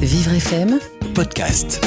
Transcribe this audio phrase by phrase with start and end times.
[0.00, 0.78] Vivre FM,
[1.14, 1.84] Podcast.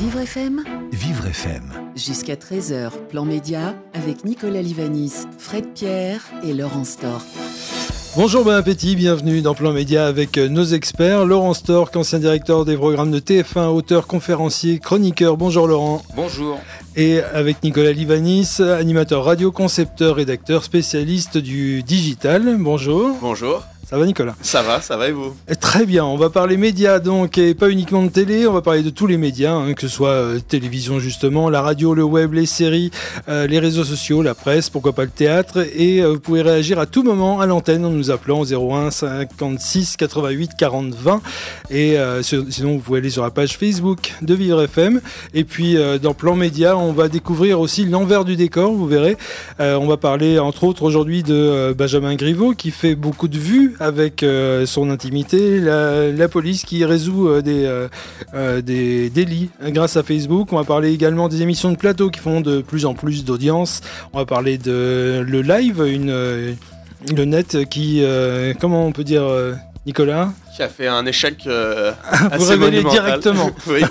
[0.00, 1.72] Vivre FM, Vivre FM.
[1.94, 7.24] jusqu'à 13h, plan média avec Nicolas Livanis, Fred Pierre et Laurent Stork.
[8.16, 11.24] Bonjour, bon appétit, bienvenue dans Plan Média avec euh, nos experts.
[11.24, 15.36] Laurent Stork, ancien directeur des programmes de TF1, auteur, conférencier, chroniqueur.
[15.36, 16.02] Bonjour Laurent.
[16.14, 16.58] Bonjour.
[16.94, 22.56] Et avec Nicolas Livanis, animateur radio, concepteur, rédacteur, spécialiste du digital.
[22.58, 23.16] Bonjour.
[23.20, 23.62] Bonjour.
[23.88, 26.56] Ça va Nicolas Ça va, ça va et vous Eh, Très bien, on va parler
[26.56, 29.74] médias donc, et pas uniquement de télé, on va parler de tous les médias, hein,
[29.74, 32.90] que ce soit euh, télévision justement, la radio, le web, les séries,
[33.28, 36.78] euh, les réseaux sociaux, la presse, pourquoi pas le théâtre, et euh, vous pouvez réagir
[36.78, 41.20] à tout moment à l'antenne en nous appelant au 01 56 88 40 20,
[41.70, 45.00] et sinon vous pouvez aller sur la page Facebook de Vivre FM,
[45.34, 49.16] et puis dans Plan Média, on va découvrir aussi l'envers du décor, vous verrez,
[49.58, 54.22] on va parler entre autres aujourd'hui de Benjamin Griveaux qui fait beaucoup de vues avec
[54.22, 57.64] euh, son intimité, la, police qui résout euh, des,
[58.34, 60.52] euh, des délits grâce à Facebook.
[60.52, 63.80] On va parler également des émissions de plateau qui font de plus en plus d'audience.
[64.12, 66.56] On va parler de le live, une,
[67.14, 68.02] le net qui,
[68.60, 69.24] comment on peut dire,
[69.84, 71.90] Nicolas Qui a fait un échec euh,
[72.38, 73.50] Vous assez directement.
[73.66, 73.82] oui.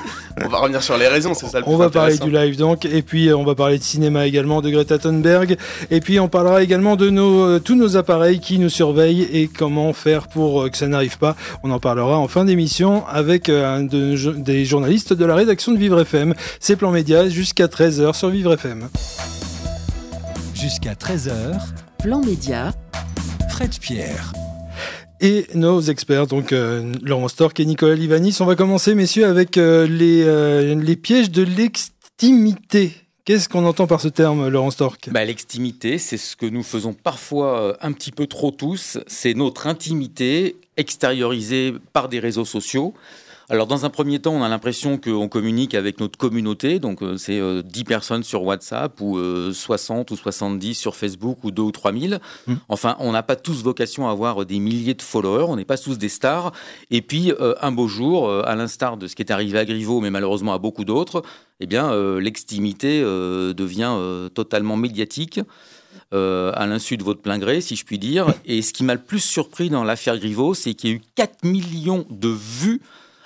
[0.42, 2.58] On va revenir sur les raisons, c'est ça le plus On va parler du live
[2.58, 5.58] donc, et puis euh, on va parler de cinéma également, de Greta Thunberg,
[5.89, 9.50] et puis on parlera également de nos, euh, tous nos appareils qui nous surveillent et
[9.50, 11.36] comment faire pour euh, que ça n'arrive pas.
[11.64, 15.36] On en parlera en fin d'émission avec euh, un de- jo- des journalistes de la
[15.36, 16.34] rédaction de Vivre FM.
[16.62, 18.88] C'est Plan Média jusqu'à 13h sur Vivre FM.
[20.56, 21.31] Jusqu'à 13h,
[22.02, 22.72] Plan média,
[23.50, 24.31] Fred Pierre.
[25.24, 28.38] Et nos experts, donc euh, Laurent Stork et Nicolas Livanis.
[28.40, 32.94] On va commencer, messieurs, avec euh, les, euh, les pièges de l'extimité.
[33.24, 36.94] Qu'est-ce qu'on entend par ce terme, Laurent Stork Bah, L'extimité, c'est ce que nous faisons
[36.94, 38.98] parfois un petit peu trop tous.
[39.06, 42.96] C'est notre intimité extériorisée par des réseaux sociaux.
[43.52, 46.80] Alors, dans un premier temps, on a l'impression qu'on communique avec notre communauté.
[46.80, 51.44] Donc, euh, c'est euh, 10 personnes sur WhatsApp ou euh, 60 ou 70 sur Facebook
[51.44, 52.20] ou 2 ou 3000.
[52.48, 52.53] Mm.
[52.70, 55.48] Enfin, on n'a pas tous vocation à avoir des milliers de followers.
[55.50, 56.53] On n'est pas tous des stars.
[56.92, 59.66] Et puis, euh, un beau jour, euh, à l'instar de ce qui est arrivé à
[59.66, 61.22] Griveaux, mais malheureusement à beaucoup d'autres,
[61.59, 63.94] eh bien, l'extimité devient
[64.34, 65.40] totalement médiatique.
[66.14, 68.34] euh, à l'insu de votre plein gré, si je puis dire.
[68.46, 71.02] Et ce qui m'a le plus surpris dans l'affaire Griveaux, c'est qu'il y a eu
[71.16, 72.81] 4 millions de vues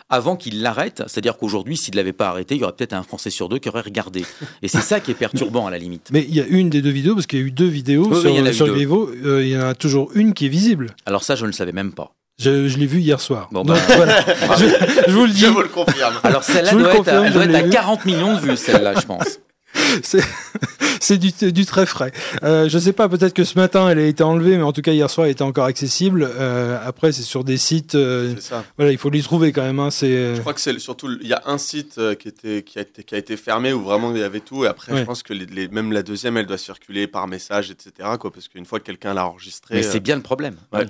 [0.10, 1.04] avant qu'il l'arrête.
[1.08, 3.60] C'est-à-dire qu'aujourd'hui, s'il ne l'avait pas arrêté, il y aurait peut-être un Français sur deux
[3.60, 4.26] qui aurait regardé.
[4.62, 6.10] Et c'est ça qui est perturbant à la limite.
[6.12, 8.08] Mais il y a une des deux vidéos, parce qu'il y a eu deux vidéos
[8.10, 8.68] Oui, sur, il y sur.
[8.68, 9.10] Griveaux.
[9.24, 10.96] Euh, il y en a toujours une qui est visible.
[11.06, 12.12] Alors ça, je ne le savais même pas.
[12.38, 13.48] Je, je l'ai vue hier soir.
[13.52, 14.22] Bon, Donc, bah, voilà.
[14.58, 14.66] je,
[15.08, 15.40] je vous le dis.
[15.40, 16.16] Je vous le confirme.
[16.24, 17.70] Alors celle-là doit, être, elle doit être à l'ai vu.
[17.70, 19.40] 40 millions de vues, celle-là, je pense.
[21.02, 22.12] C'est du, du très frais.
[22.44, 24.82] Euh, je sais pas, peut-être que ce matin elle a été enlevée, mais en tout
[24.82, 26.28] cas hier soir elle était encore accessible.
[26.40, 27.94] Euh, après, c'est sur des sites.
[27.96, 28.64] euh, C'est ça.
[28.78, 29.80] voilà, il faut les trouver quand même.
[29.80, 30.36] Hein, c'est.
[30.36, 32.82] Je crois que c'est surtout, il y a un site euh, qui, était, qui, a
[32.82, 34.66] été, qui a été fermé où vraiment il y avait tout.
[34.66, 35.00] Et après, Ouais.
[35.02, 38.10] je pense que les, les- même la deuxième, elle doit circuler par message, etc.
[38.20, 39.76] Quoi, parce qu'une fois que quelqu'un l'a enregistré.
[39.76, 40.56] Mais euh, c'est bien le problème.
[40.74, 40.86] Ouais.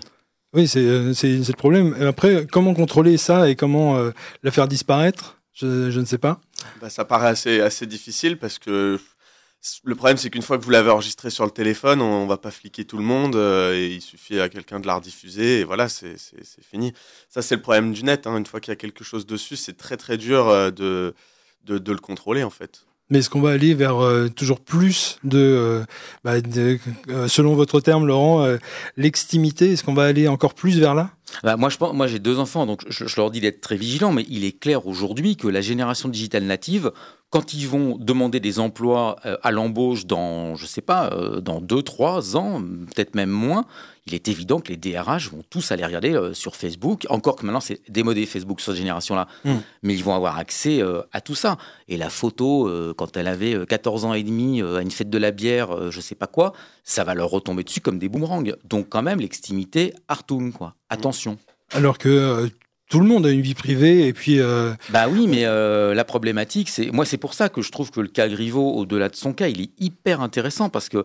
[0.54, 1.96] Oui, c'est euh, le problème.
[2.00, 4.12] Et Après, comment contrôler ça et comment euh,
[4.44, 5.38] la faire disparaître?
[5.56, 6.40] Je, ne sais pas.
[6.82, 9.00] bah, ça paraît assez, assez difficile parce que
[9.84, 12.38] le problème, c'est qu'une fois que vous l'avez enregistré sur le téléphone, on, on va
[12.38, 15.64] pas fliquer tout le monde euh, et il suffit à quelqu'un de la rediffuser et
[15.64, 16.18] voilà, c'est
[16.62, 16.94] fini.
[17.30, 18.28] Ça, c'est le problème du net.
[18.28, 18.38] hein.
[18.38, 21.16] Une fois qu'il y a quelque chose dessus, c'est très très dur euh, de,
[21.64, 22.86] de, de le contrôler en fait.
[23.12, 25.86] Mais est-ce qu'on va aller vers euh, toujours plus de, euh,
[26.24, 28.48] bah, euh, selon votre terme, Laurent,
[28.98, 29.74] l'extimité?
[29.74, 31.12] Est-ce qu'on va aller encore plus vers là?
[31.44, 34.58] Bah, moi, j'ai deux enfants, donc je, leur dis d'être très vigilants, mais il est
[34.58, 36.92] clair aujourd'hui que la génération digitale native,
[37.30, 41.12] quand ils vont demander des emplois à l'embauche dans, je sais pas,
[41.42, 43.66] dans deux, trois ans, peut-être même moins,
[44.08, 47.06] il est évident que les DRH vont tous aller regarder euh, sur Facebook.
[47.10, 49.56] Encore que maintenant, c'est démodé Facebook sur cette génération-là, Mm.
[49.84, 51.58] mais ils vont avoir accès euh, à tout ça.
[51.88, 55.10] Et la photo, euh, quand elle avait euh, 14 ans et demi, à une fête
[55.10, 58.44] de la bière, je sais pas quoi, ça va leur retomber dessus comme des boomerangs.
[58.64, 60.76] Donc, quand même, l'extimité, Artung, quoi.
[60.90, 61.38] Attention.
[61.72, 62.50] Alors que
[62.90, 66.04] tout le monde a une vie privée et puis euh, Bah oui, mais euh, la
[66.04, 69.16] problématique, c'est moi, c'est pour ça que je trouve que le cas Griveaux, au-delà de
[69.16, 71.04] son cas, il est hyper intéressant parce que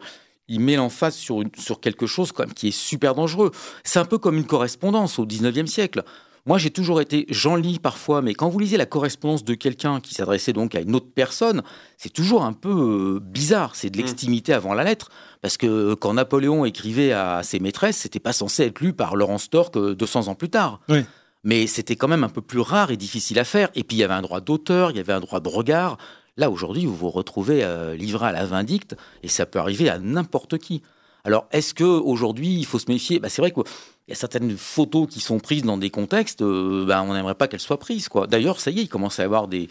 [0.50, 3.50] il met l'emphase sur, une- sur quelque chose quand même qui est super dangereux.
[3.84, 6.02] C'est un peu comme une correspondance au 19e siècle.
[6.46, 10.00] Moi, j'ai toujours été, j'en lis parfois, mais quand vous lisez la correspondance de quelqu'un
[10.00, 11.62] qui s'adressait donc à une autre personne,
[11.98, 13.76] c'est toujours un peu euh, bizarre.
[13.76, 15.10] C'est de l'extimité avant la lettre.
[15.42, 19.38] Parce que quand Napoléon écrivait à ses maîtresses, c'était pas censé être lu par Laurent
[19.38, 20.80] Stork euh, 200 ans plus tard.
[20.88, 21.00] Oui.
[21.44, 23.68] Mais c'était quand même un peu plus rare et difficile à faire.
[23.74, 25.96] Et puis il y avait un droit d'auteur, il y avait un droit de regard.
[26.36, 29.98] Là, aujourd'hui, vous vous retrouvez euh, livré à la vindicte et ça peut arriver à
[29.98, 30.82] n'importe qui.
[31.24, 33.18] Alors, est-ce que aujourd'hui il faut se méfier?
[33.18, 36.42] Bah, C'est vrai que il y a certaines photos qui sont prises dans des contextes,
[36.42, 38.08] euh, ben, on n'aimerait pas qu'elles soient prises.
[38.08, 38.26] Quoi.
[38.26, 39.68] D'ailleurs, ça y est, il commence à y avoir des,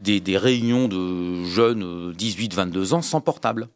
[0.00, 3.68] des, des réunions de jeunes 18-22 ans sans portable.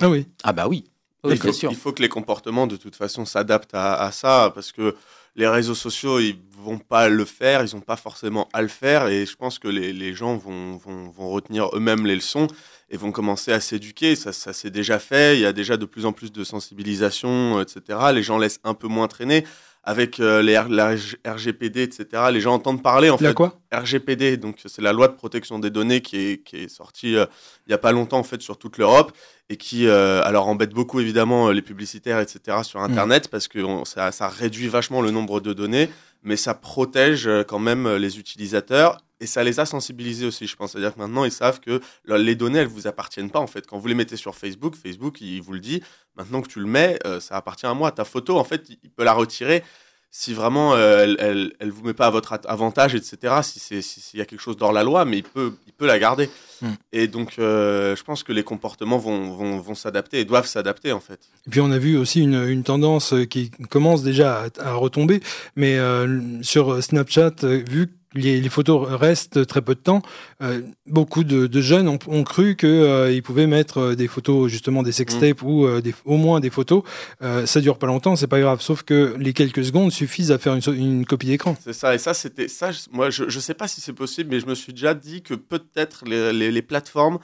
[0.00, 0.26] Ah oui.
[0.42, 0.84] Ah bah oui,
[1.24, 1.70] oui il, faut, bien sûr.
[1.70, 4.94] il faut que les comportements, de toute façon, s'adaptent à, à ça, parce que
[5.38, 9.06] les réseaux sociaux, ils vont pas le faire, ils n'ont pas forcément à le faire,
[9.06, 12.48] et je pense que les, les gens vont, vont, vont retenir eux-mêmes les leçons
[12.90, 14.16] et vont commencer à s'éduquer.
[14.16, 17.60] Ça, ça s'est déjà fait, il y a déjà de plus en plus de sensibilisation,
[17.60, 17.98] etc.
[18.12, 19.44] Les gens laissent un peu moins traîner.
[19.84, 20.96] Avec euh, les R- la
[21.34, 23.34] RGPD, etc., les gens entendent parler en Il y a fait.
[23.34, 27.16] quoi RGPD, donc c'est la loi de protection des données qui est, qui est sortie
[27.16, 27.24] euh,
[27.66, 29.12] il n'y a pas longtemps en fait sur toute l'Europe
[29.50, 33.58] et qui euh, alors embête beaucoup évidemment euh, les publicitaires etc sur internet parce que
[33.60, 35.88] on- ça, ça réduit vachement le nombre de données
[36.22, 40.46] mais ça protège euh, quand même euh, les utilisateurs et ça les a sensibilisés aussi
[40.46, 40.72] je pense.
[40.72, 43.40] C'est à dire que maintenant ils savent que le- les données elles vous appartiennent pas
[43.40, 43.66] en fait.
[43.66, 45.82] Quand vous les mettez sur Facebook Facebook il vous le dit.
[46.16, 47.90] Maintenant que tu le mets euh, ça appartient à moi.
[47.90, 49.64] Ta photo en fait il peut la retirer
[50.10, 53.34] si vraiment euh, elle, elle, elle vous met pas à votre avantage, etc.
[53.42, 55.72] Si c'est si- s'il y a quelque chose dans la loi, mais il peut il
[55.72, 56.28] peut la garder.
[56.62, 56.72] Hmm.
[56.92, 60.92] Et donc euh, je pense que les comportements vont vont, vont s'adapter et doivent s'adapter
[60.92, 61.20] en fait.
[61.46, 64.72] Et puis on a vu aussi une, une tendance euh, qui commence déjà à, à
[64.72, 65.20] retomber,
[65.56, 70.02] mais euh, sur Snapchat, vu que les, les photos restent très peu de temps,
[70.42, 74.82] euh, beaucoup de, de jeunes ont, ont cru qu'ils pouvaient mettre euh, des photos, justement
[74.82, 76.82] des sextapes ou euh, des, au moins des photos.
[77.22, 80.38] Euh, ça dure pas longtemps, c'est pas grave, sauf que les quelques secondes suffisent à
[80.38, 81.56] faire une, copie d'écran.
[81.62, 82.70] C'est ça et ça c'était ça.
[82.92, 85.34] Moi je je sais pas si c'est possible, mais je me suis déjà dit que
[85.34, 87.18] peut-être les, les, les plateformes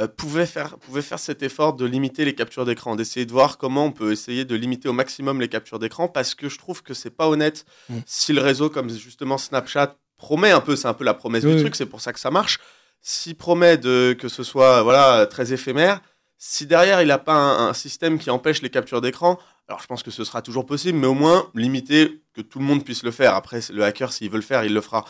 [0.00, 3.58] euh, pouvaient faire pouvaient faire cet effort de limiter les captures d'écran, d'essayer de voir
[3.58, 6.82] comment on peut essayer de limiter au maximum les captures d'écran parce que je trouve
[6.82, 7.98] que c'est pas honnête Mm.
[8.06, 11.54] si le réseau comme justement Snapchat promet un peu, c'est un peu la promesse Oui,
[11.56, 12.60] du truc, c'est pour ça que ça marche.
[13.00, 16.00] S'il promet de que ce soit voilà très éphémère,
[16.38, 19.38] si derrière il n'a pas un, un système qui empêche les captures d'écran,
[19.68, 22.64] alors je pense que ce sera toujours possible, mais au moins limiter que tout le
[22.64, 23.34] monde puisse le faire.
[23.34, 25.04] Après, le hacker, s'il veut le faire, il le fera.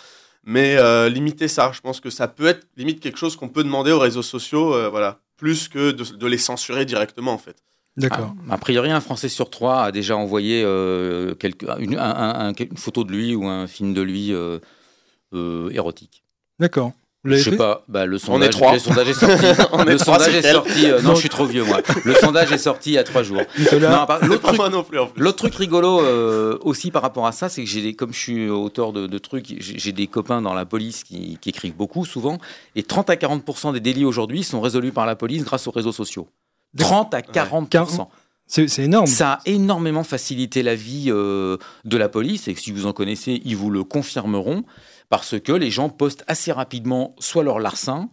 [0.44, 3.65] Mais euh, limiter ça, je pense que ça peut être limite quelque chose qu'on peut
[3.65, 7.56] demander aux réseaux sociaux, euh, voilà, plus que de, de les censurer directement en fait.
[7.99, 8.35] D'accord.
[8.49, 12.49] Ah, a priori, un Français sur trois a déjà envoyé euh, quelque- une, un- un-
[12.49, 14.58] un- une photo de lui ou un film de lui euh,
[15.34, 16.23] euh, érotique.
[16.58, 16.93] D'accord.
[17.25, 18.73] Je sais pas, bah, le On sondage, est trois.
[18.73, 19.46] le sondage est sorti.
[19.73, 20.87] On le trois, sondage est sorti.
[20.87, 21.81] euh, non, je suis trop vieux, moi.
[22.05, 23.43] Le sondage est sorti il y a trois jours.
[23.70, 25.23] L'autre Pas truc, moi non plus en plus.
[25.23, 28.19] L'autre truc rigolo euh, aussi par rapport à ça, c'est que j'ai des, comme je
[28.19, 32.05] suis auteur de, de trucs, j'ai des copains dans la police qui, qui écrivent beaucoup
[32.05, 32.38] souvent,
[32.75, 35.93] et 30 à 40% des délits aujourd'hui sont résolus par la police grâce aux réseaux
[35.93, 36.26] sociaux.
[36.76, 37.76] 30 à 40
[38.46, 39.06] c'est c'est énorme.
[39.06, 43.40] Ça a énormément facilité la vie euh, de la police, et si vous en connaissez,
[43.44, 44.64] ils vous le confirmeront,
[45.12, 48.09] parce que les gens postent assez rapidement soit leur larcin,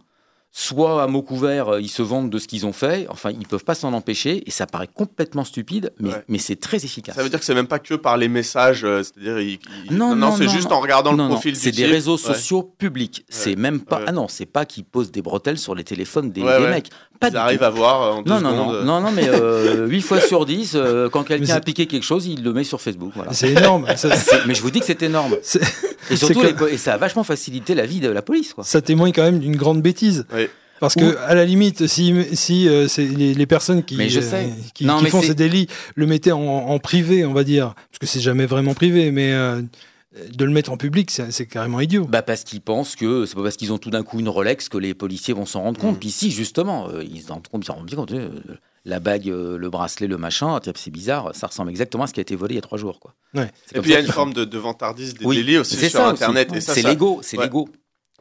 [0.52, 3.06] soit à mots couverts, euh, ils se vantent de ce qu'ils ont fait.
[3.08, 6.24] Enfin, ils peuvent pas s'en empêcher, et ça paraît complètement stupide, mais, Ouais.
[6.28, 7.14] mais c'est très efficace.
[7.14, 9.58] Ça veut dire que c'est même pas que par les messages, euh, c'est-à-dire il-
[9.96, 10.76] Non, non, c'est non, juste non.
[10.76, 11.52] en regardant Non, le non, profil.
[11.54, 12.34] du c'est des réseaux Ouais.
[12.34, 13.24] sociaux publics.
[13.28, 13.98] C'est même pas.
[13.98, 14.04] ouais.
[14.08, 16.70] Ah non, c'est pas qu'ils posent des bretelles sur les téléphones des, Ouais, des ouais.
[16.70, 16.88] mecs.
[17.20, 18.74] Pas Ils arrivent à voir euh, en deux Non, non, secondes.
[18.76, 22.02] non, non, non, mais euh, 8 fois sur 10, euh, quand quelqu'un a piqué quelque
[22.02, 23.12] chose, il le met sur Facebook.
[23.14, 23.34] Voilà.
[23.34, 23.86] C'est énorme.
[23.96, 25.36] ça, C'est- Mais je vous dis que c'est énorme.
[26.10, 28.54] Et surtout, les et ça a vachement facilité la vie de la police.
[28.54, 28.64] Quoi.
[28.64, 30.24] ça témoigne quand même d'une grande bêtise.
[30.32, 30.46] Oui.
[30.80, 34.22] Parce Ou- que à la limite, si, si euh, les, les personnes qui, je euh,
[34.22, 34.48] sais.
[34.74, 37.74] qui, Non, qui mais font ces délits le mettaient en, en privé, on va dire,
[37.74, 39.60] parce que c'est jamais vraiment privé, mais euh,
[40.32, 42.04] de le mettre en public, c'est carrément idiot.
[42.06, 44.68] Bah parce qu'ils pensent que c'est pas parce qu'ils ont tout d'un coup une Rolex
[44.68, 45.96] que les policiers vont s'en rendre compte.
[45.96, 46.00] Mm.
[46.00, 48.12] Puis si justement, euh, ils s'en rendent compte, ils s'en rendent bien compte.
[48.12, 48.30] euh,
[48.86, 52.20] la bague, euh, le bracelet, le machin, c'est bizarre, ça ressemble exactement à ce qui
[52.20, 52.98] a été volé il y a trois jours.
[52.98, 53.12] Quoi.
[53.34, 53.50] Ouais.
[53.74, 55.90] Et puis il y a une forme de, de vantardise des Oui, délits aussi c'est
[55.90, 56.48] sur ça Internet.
[56.60, 57.68] c'est l'ego, c'est l'ego.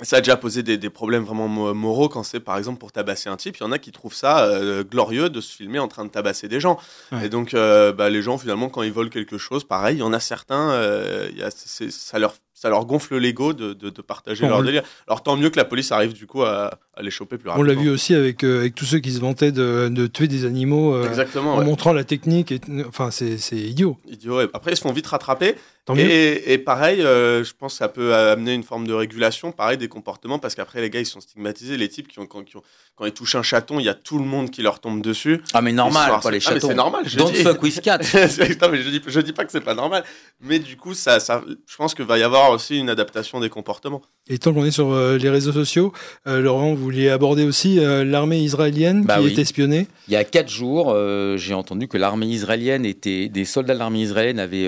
[0.01, 2.91] Ça a déjà posé des, des problèmes vraiment mo- moraux quand c'est par exemple pour
[2.91, 3.58] tabasser un type.
[3.58, 6.10] Il y en a qui trouvent ça euh, glorieux de se filmer en train de
[6.10, 6.77] tabasser des gens.
[7.12, 7.25] Ouais.
[7.25, 10.03] Et donc euh, bah, les gens finalement quand ils volent quelque chose, pareil, il y
[10.03, 14.01] en a certains, euh, y a- ça leur ça leur gonfle l'ego de, de, de
[14.01, 14.84] partager On leur délire.
[15.08, 17.53] Alors tant mieux que la police arrive du coup à, à les choper plus On
[17.53, 17.74] rapidement.
[17.74, 20.44] l'a vu aussi avec, euh, avec tous ceux qui se vantaient de, de tuer des
[20.44, 21.53] animaux euh, Exactement.
[21.56, 21.63] en ouais.
[21.65, 22.51] montrant la technique.
[22.51, 23.98] Et, enfin, c'est c'est idiot.
[24.10, 24.41] Idiot.
[24.41, 25.56] Et Après ils se font vite rattraper.
[25.89, 26.03] Tant mieux.
[26.10, 29.77] Et, et pareil, euh, je pense que ça peut amener une forme de régulation, pareil,
[29.77, 31.77] des comportements, parce qu'après, les gars, ils sont stigmatisés.
[31.77, 32.63] Les types, qui ont, quand, qui ont-
[32.96, 35.41] quand ils touchent un chaton, il y a tout le monde qui leur tombe dessus.
[35.53, 36.38] Ah mais normal, pas les.
[36.38, 36.67] Ah, chatons.
[36.67, 37.41] c'est normal, je Don't dis.
[37.41, 37.98] fuck with cats.
[38.62, 40.03] non, mais je dis, je dis pas que c'est pas normal.
[40.41, 43.50] Mais du coup, ça, ça, je pense qu'il va y avoir aussi une adaptation des
[43.50, 44.01] comportements.
[44.27, 45.91] Et tant qu'on est sur euh, les réseaux sociaux,
[46.27, 49.34] euh, Laurent, vous vouliez aborder aussi euh, l'armée israélienne Bah qui oui.
[49.34, 49.88] est espionnée.
[50.08, 53.79] Il y a quatre jours, euh, j'ai entendu que l'armée israélienne était, des soldats de
[53.79, 54.67] l'armée israélienne avaient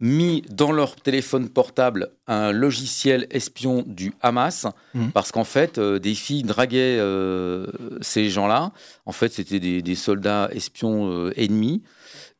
[0.00, 5.12] mis dans leur téléphone portable un logiciel espion du Hamas, Mhm.
[5.12, 7.66] parce qu'en fait, euh, des filles draguaient euh,
[8.00, 8.72] ces gens-là.
[9.06, 11.82] En fait, c'était des, des soldats espions euh, ennemis.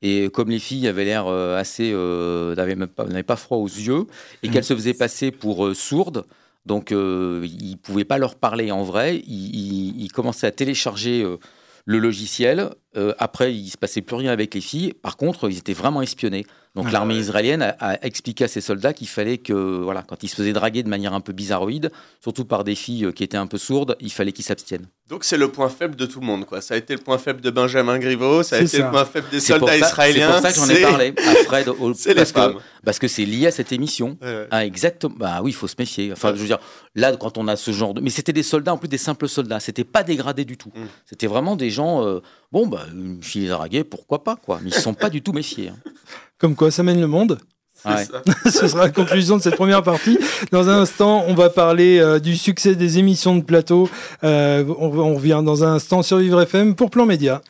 [0.05, 3.69] Et comme les filles avaient l'air euh, assez, euh, n'avaient même pas, pas froid aux
[3.69, 4.07] yeux
[4.43, 4.53] et Mhm.
[4.53, 6.25] qu'elles se faisaient passer pour euh, sourdes,
[6.67, 9.19] donc euh, ils pouvaient pas leur parler en vrai.
[9.25, 11.37] Ils, ils- ils commençaient à télécharger euh,
[11.85, 12.71] le logiciel.
[12.97, 14.93] Euh, après, il se passait plus rien avec les filles.
[14.93, 16.45] Par contre, ils étaient vraiment espionnés.
[16.75, 17.21] Donc Ah, l'armée ouais.
[17.21, 20.55] israélienne a, a expliqué à ses soldats qu'il fallait que, voilà, quand ils se faisaient
[20.55, 21.91] draguer de manière un peu bizarroïde,
[22.23, 24.87] surtout par des filles euh, qui étaient un peu sourdes, il fallait qu'ils s'abstiennent.
[25.09, 26.63] Donc c'est le point faible de tout le monde, quoi.
[26.63, 28.85] Ça a été le point faible de Benjamin Griveaux, ça a été ça.
[28.87, 30.27] le point faible des soldats ça- israéliens.
[30.29, 31.69] C'est pour ça que j'en ai parlé à Fred.
[31.79, 34.17] au- les parce, que, parce que c'est lié à cette émission.
[34.23, 34.47] Ouais, ouais.
[34.51, 35.15] Ah, exactement.
[35.19, 36.11] Bah oui, il faut se méfier.
[36.13, 36.59] Enfin, je veux dire,
[36.95, 38.01] là, quand on a ce genre de.
[38.01, 39.61] Mais c'était des soldats, en plus des simples soldats.
[39.61, 40.71] C'était pas dégradé du tout.
[40.75, 40.85] Mm.
[41.05, 42.07] C'était vraiment des gens.
[42.07, 42.21] euh,
[42.53, 44.61] bon, bah, une fille draguée, pourquoi pas, quoi.
[44.63, 45.69] Mais ils sont pas du tout méfiés.
[45.71, 45.91] hein.
[46.39, 47.39] Comme quoi, ça mène le monde.
[47.75, 48.05] C'est Ouais.
[48.05, 48.23] ça.
[48.51, 50.19] Ce sera la conclusion de cette première partie.
[50.53, 53.89] Dans un instant, on va parler euh, du succès des émissions de plateau.
[54.23, 57.41] Euh, on, on revient dans un instant sur Vivre FM pour Plan Média.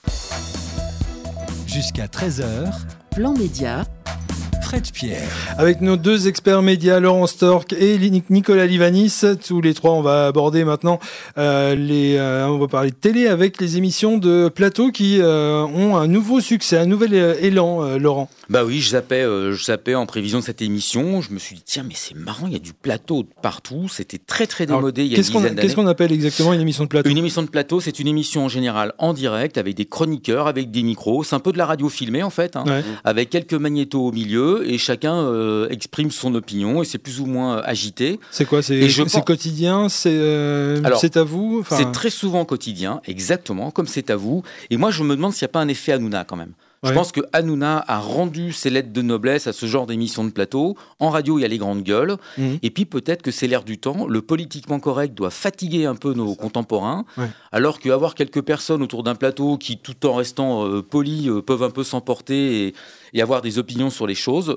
[1.67, 2.71] Jusqu'à 13h,
[3.15, 3.85] Plan Média,
[4.73, 5.29] Fred Pierre.
[5.59, 7.99] Avec nos deux experts médias, Laurent Stork et
[8.31, 9.21] Nicolas Livanis.
[9.47, 10.99] Tous les trois, on va aborder maintenant
[11.37, 12.17] euh, les.
[12.17, 16.07] euh, on va parler de télé avec les émissions de plateau qui euh, ont un
[16.07, 18.31] nouveau succès, un nouvel euh, élan, euh, Laurent.
[18.49, 21.21] Bah oui, je zappais, euh, je zappais en prévision de cette émission.
[21.21, 23.89] Je me suis dit, tiens, mais c'est marrant, il y a du plateau partout.
[23.91, 26.85] C'était très, très Alors, démodé il y a une Qu'est-ce qu'on appelle exactement une émission
[26.85, 27.11] de plateau?
[27.11, 30.71] Une émission de plateau, c'est une émission en général en direct avec des chroniqueurs, avec
[30.71, 31.25] des micros.
[31.25, 32.83] C'est un peu de la radio filmée en fait, hein, Ouais.
[33.05, 37.27] avec quelques magnétos au milieu et chacun euh, exprime son opinion et c'est plus ou
[37.27, 38.19] moins euh, agité.
[38.31, 38.81] C'est quoi C'est
[39.19, 44.11] pense- quotidien C'est euh, c'est à vous Enfin, C'est très souvent quotidien, exactement, comme c'est
[44.11, 44.43] à vous.
[44.71, 46.53] Et moi, je me demande s'il n'y a pas un effet Hanouna quand même.
[46.83, 50.31] Je pense que Hanouna a rendu ses lettres de noblesse à ce genre d'émission de
[50.31, 50.77] plateau.
[50.99, 52.17] En radio, il y a les grandes gueules.
[52.39, 52.59] Mhm.
[52.63, 54.07] Et puis peut-être que c'est l'air du temps.
[54.07, 57.05] Le politiquement correct doit fatiguer un peu nos contemporains.
[57.17, 57.29] Ouais.
[57.53, 61.63] Alors qu'avoir quelques personnes autour d'un plateau qui, tout en restant euh, polis, euh, peuvent
[61.63, 62.75] un peu s'emporter et,
[63.15, 64.57] et avoir des opinions sur les choses,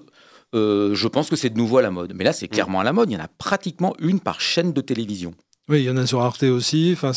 [0.56, 2.14] euh, je pense que c'est de nouveau à la mode.
[2.16, 3.10] Mais là, c'est clairement à la mode.
[3.10, 5.34] Il y en a pratiquement une par chaîne de télévision.
[5.68, 6.92] Oui, il y en a sur Arte aussi.
[6.94, 7.12] Enfin,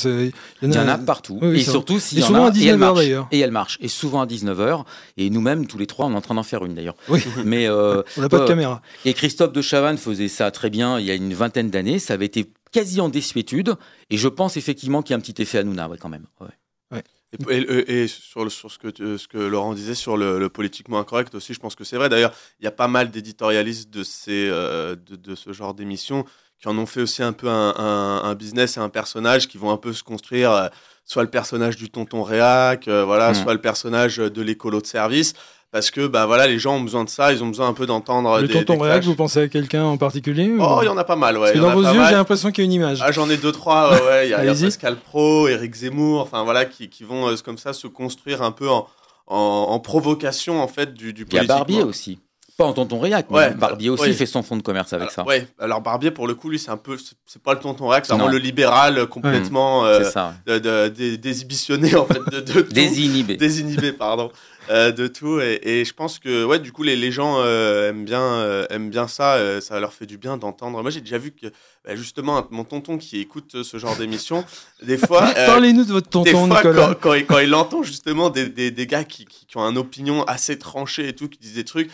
[0.63, 1.39] Il y en a partout.
[1.43, 3.05] Oui, oui, et surtout, s'il Et y en souvent a, à et elle 19h marche.
[3.31, 3.79] Et elle marche.
[3.83, 4.85] Et souvent à 19h.
[5.19, 6.97] Et nous-mêmes, tous les trois, on est en train d'en faire une d'ailleurs.
[7.09, 7.21] Oui.
[7.45, 8.81] Mais, euh, On n'a pas de ouais, caméra.
[9.05, 11.99] Et Christophe de Chavannes faisait ça très bien il y a une vingtaine d'années.
[11.99, 13.75] Ça avait été quasi en désuétude.
[14.09, 16.25] Et je pense effectivement qu'il y a un petit effet Hanouna, ouais, quand même.
[16.41, 17.03] Ouais.
[17.51, 20.39] Et, et- et sur, le- sur ce, que, tu- ce que Laurent disait sur le,
[20.39, 22.09] le politiquement incorrect aussi, je pense que c'est vrai.
[22.09, 26.25] D'ailleurs, il y a pas mal d'éditorialistes de, ces, euh, de, de ce genre d'émissions
[26.61, 29.59] qui en ont fait aussi un peu un, un- un business et un personnage qui
[29.59, 30.69] vont un peu se construire, euh,
[31.05, 33.35] soit le personnage du tonton réac, euh, voilà, Mm.
[33.35, 35.35] soit le personnage de l'écolo de service.
[35.71, 37.85] Parce que bah, voilà, les gens ont besoin de ça, ils ont besoin un peu
[37.85, 40.87] d'entendre Le des, tonton des réac, vous pensez à quelqu'un en particulier ou- Oh, il
[40.87, 41.41] y en a pas mal, ouais.
[41.41, 43.01] Parce que dans a vos yeux, j'ai l'impression qu'il y a une image.
[43.03, 44.27] Ah, j'en ai deux, trois, ouais, ouais.
[44.29, 44.63] Il y a, y.
[44.63, 48.51] Pascal Pro, Éric Zemmour, enfin voilà, qui, qui vont euh, comme ça se construire un
[48.51, 48.89] peu en,
[49.27, 49.37] en,
[49.69, 52.19] en provocation, en fait, du, du Il y a aussi.
[52.59, 55.13] Pas en tonton Réac, mais Ouais, Barbier aussi fait son fond de commerce avec Alors,
[55.15, 55.25] ça.
[55.25, 58.09] Ouais, alors Barbier, pour le coup, lui, c'est un peu, c'est- pas le tonton Rex,
[58.09, 60.35] c'est vraiment le libéral euh, complètement euh, ça.
[60.45, 62.73] de- de- dé- désinhibitionné, en fait, de, de tout.
[62.73, 63.37] Désinhibé.
[63.37, 64.33] désinhibé, pardon,
[64.71, 65.39] euh, de tout.
[65.41, 68.67] Et, et je pense que, ouais, du coup, les, les gens euh, aiment bien, euh,
[68.71, 69.35] aiment bien ça.
[69.35, 70.83] euh, ça leur fait du bien d'entendre.
[70.83, 71.47] Moi, j'ai déjà vu que,
[71.85, 74.45] bah, justement, mon tonton qui écoute euh, ce genre d'émission,
[74.83, 75.29] des fois.
[75.37, 76.87] euh, Parlez-nous de votre des tonton, fois, Nicolas.
[76.89, 79.63] quand, quand il, quand il entend justement des, des, des gars qui, qui, qui ont
[79.63, 81.89] une opinion assez tranchée et tout, qui disent des trucs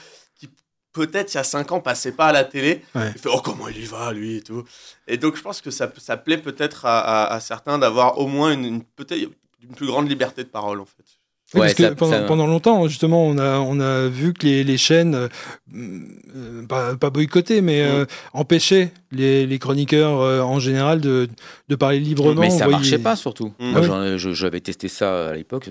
[0.95, 3.13] peut-être il y a 5 ans passaient pas à la télé, Ouais.
[3.15, 4.65] il fait oh comment il y va lui et tout.
[5.07, 8.27] Et donc je pense que ça, ça plaît peut-être à, à, à certains d'avoir au
[8.27, 9.31] moins une, une- peut-être
[9.63, 11.05] une plus grande liberté de parole en fait.
[11.53, 14.33] Oui, Ouais, parce que ça- pendant, ça- pendant longtemps, justement, on a, on a vu
[14.33, 15.29] que les, les chaînes,
[15.75, 17.87] euh, pas, pas boycottées, mais Mm.
[17.93, 21.29] euh, empêchaient les, les chroniqueurs euh, en général de,
[21.69, 22.41] de parler librement.
[22.41, 23.53] Mais ça voyez- marchait pas surtout.
[23.61, 23.71] Mm.
[23.71, 25.71] Moi, Ah j'avais testé ça à l'époque.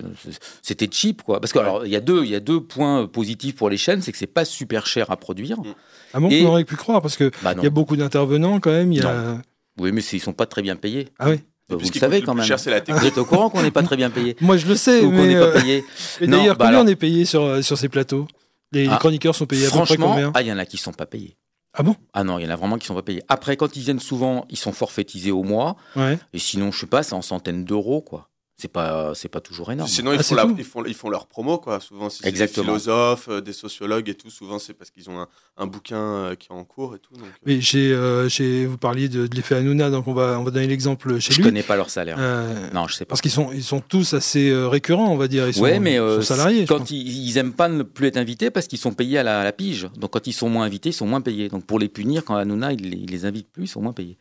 [0.61, 1.41] C'était cheap, quoi.
[1.41, 3.77] Parce que alors, il y a deux, il y a deux points positifs pour les
[3.77, 5.59] chaînes, c'est que c'est pas super cher à produire.
[5.59, 5.73] Mm.
[6.13, 8.71] Ah bon, Et- on aurait pu croire, parce qu'il Bah y a beaucoup d'intervenants quand
[8.71, 8.91] même.
[8.93, 9.41] Y a...
[9.79, 11.07] Oui, mais ils sont pas très bien payés.
[11.19, 11.39] Ah oui.
[11.69, 12.45] Bah, vous le savez quand même.
[12.45, 14.67] cher, c'est la Vous êtes au courant qu'on n'est pas très bien payé Moi, je
[14.67, 15.83] le sais, ou qu'on mais, n'est euh, pas payé
[16.21, 18.27] d'ailleurs, bah combien alors- on est payé sur, sur ces plateaux?
[18.73, 20.31] Les, les Ah, chroniqueurs sont payés à peu près Franchement, combien?
[20.35, 21.37] ah, il y en a qui sont pas payés.
[21.75, 21.95] Ah bon?
[22.13, 23.23] Ah non, il y en a vraiment qui sont pas payés.
[23.29, 25.75] Après, quand ils viennent souvent, ils sont forfaitisés au mois.
[25.95, 26.19] Ouais.
[26.33, 28.29] Et sinon, je sais pas, c'est en centaines d'euros, quoi.
[28.63, 29.89] C'est pas, c'est pas toujours énorme.
[29.89, 31.81] Sinon, ils, Ah, font la- ils, font, ils font leur promo, quoi.
[31.81, 35.19] Souvent, si c'est des philosophes, euh, des sociologues et tout, souvent, c'est parce qu'ils ont
[35.19, 35.27] un,
[35.57, 37.13] un bouquin euh, qui est en cours et tout.
[37.13, 37.45] donc, euh.
[37.45, 40.67] Mais euh, chez, vous parliez de, de l'effet Hanouna, donc on va, on va donner
[40.67, 41.43] l'exemple chez je lui.
[41.43, 42.15] connais pas leur salaire.
[42.17, 43.09] Euh, Non, je sais pas.
[43.09, 45.45] Parce qu'ils sont, ils sont tous assez récurrents, on va dire.
[45.45, 46.61] Ils sont, Ouais, mais ils euh, sont salariés.
[46.61, 49.23] je quand ils, ils aiment pas ne plus être invités parce qu'ils sont payés à
[49.23, 49.89] la, à la pige.
[49.97, 51.49] Donc quand ils sont moins invités, ils sont moins payés.
[51.49, 53.91] Donc pour les punir, quand Hanouna il, les- il les invite plus, ils sont moins
[53.93, 54.17] payés.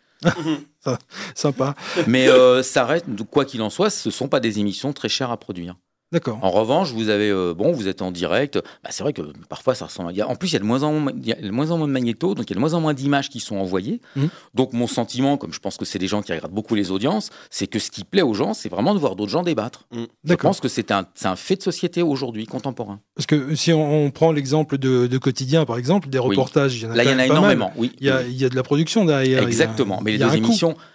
[1.35, 1.75] Sympa.
[2.07, 5.31] Mais euh, ça reste, quoi qu'il en soit, ce sont pas des émissions très chères
[5.31, 5.77] à produire.
[6.13, 6.39] D'accord.
[6.43, 8.59] En revanche, vous avez euh, bon, vous êtes en direct.
[8.85, 10.19] Bah, c'est vrai que parfois ça ressemble.
[10.21, 11.71] a- en plus, il y a de moins en moins, il y a de moins
[11.71, 13.57] en moins de magnétos, donc il y a de moins en moins d'images qui sont
[13.57, 14.01] envoyées.
[14.17, 14.29] Mhm.
[14.55, 17.31] Donc mon sentiment, comme je pense que c'est des gens qui regardent beaucoup les audiences,
[17.51, 19.87] c'est que ce qui plaît aux gens, c'est vraiment de voir d'autres gens débattre.
[19.93, 20.51] Je D'accord.
[20.51, 23.01] pense que c'est un, fait de société aujourd'hui contemporain.
[23.17, 26.29] Parce que si on, on prend l'exemple de, de quotidien, par exemple, des Oui.
[26.37, 27.53] reportages, il y en a, Là, il y quand en a même pas mal.
[27.53, 27.73] énormément.
[27.77, 27.93] Oui.
[28.01, 28.25] Il y, a, Oui.
[28.31, 29.39] il y a de la production derrière.
[29.41, 30.01] il y a- Exactement.
[30.03, 30.53] Mais les il y a deux un coût.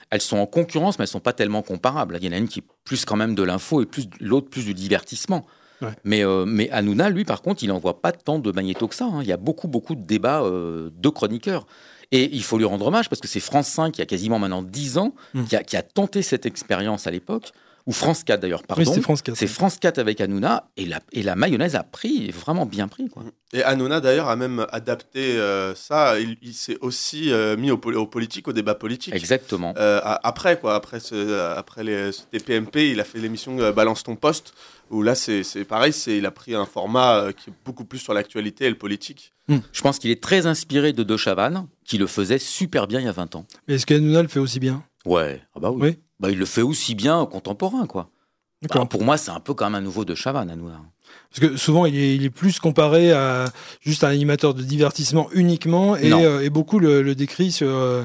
[0.10, 2.18] Elles sont en concurrence, mais elles sont pas tellement comparables.
[2.22, 4.50] Il y en a une qui est plus quand même de l'info et plus l'autre
[4.50, 5.46] plus du divertissement.
[5.82, 5.90] Ouais.
[6.04, 9.06] Mais, euh, mais Hanouna, lui, par contre, il n'envoie pas tant de magnéto que ça.
[9.06, 9.20] hein.
[9.22, 11.68] Il y a beaucoup, beaucoup de débats euh, de chroniqueurs.
[12.12, 14.64] Et il faut lui rendre hommage parce que c'est France 5, qui a quasiment maintenant
[14.64, 15.44] 10 ans, Mm.
[15.44, 17.52] qui, a, qui a tenté cette expérience à l'époque,
[17.88, 18.84] ou France 4 d'ailleurs, Oui, pardon.
[18.86, 19.36] c'était France 4.
[19.38, 23.10] c'est France 4 avec Hanouna, et la, et la mayonnaise a pris, vraiment bien pris.
[23.10, 23.24] Quoi.
[23.54, 26.20] Et Hanouna d'ailleurs a même adapté euh, ça.
[26.20, 29.16] Il, il s'est aussi euh, mis au, poli- au politique, au débat politique.
[29.16, 29.74] Exactement.
[29.78, 34.16] Euh, après quoi, après ce, après les ce TPMP, il a fait l'émission Balance ton
[34.16, 34.54] poste
[34.90, 38.00] où là c'est c'est pareil, c'est il a pris un format qui est beaucoup plus
[38.00, 39.34] sur l'actualité et le politique.
[39.50, 43.06] Je pense qu'il est très inspiré de De Chavannes, qui le faisait super bien il
[43.06, 43.46] y a 20 ans.
[43.70, 44.84] Mais Est-ce qu'Hanouna le fait aussi bien?
[45.06, 45.80] Ouais, ah bah oui.
[45.82, 45.98] Oui.
[46.20, 48.10] Bah, il le fait aussi bien contemporain, quoi.
[48.74, 50.82] Bah, pour moi, c'est un peu comme un nouveau de Chavannes, Hanouna.
[51.30, 53.46] Parce que souvent, il est, il est plus comparé à
[53.82, 57.68] juste un animateur de divertissement uniquement, et, euh, et beaucoup le, le décrit sur.
[57.70, 58.04] euh,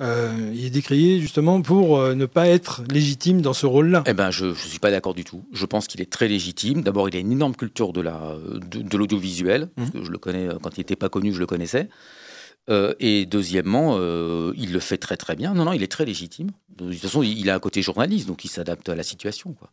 [0.00, 4.02] euh, il est décrié justement pour ne pas être légitime dans ce rôle-là.
[4.06, 5.44] Eh ben, je ne suis pas d'accord du tout.
[5.52, 6.82] Je pense qu'il est très légitime.
[6.82, 8.34] D'abord, il a une énorme culture de la
[8.68, 9.68] de, l'audiovisuel.
[9.92, 11.88] que Je le connais quand il n'était pas connu, je le connaissais.
[12.70, 15.52] Euh, et deuxièmement, euh, il le fait très très bien.
[15.54, 16.50] Non, non, il est très légitime.
[16.76, 19.52] De toute façon, il a un côté journaliste, donc il s'adapte à la situation.
[19.52, 19.70] Quoi.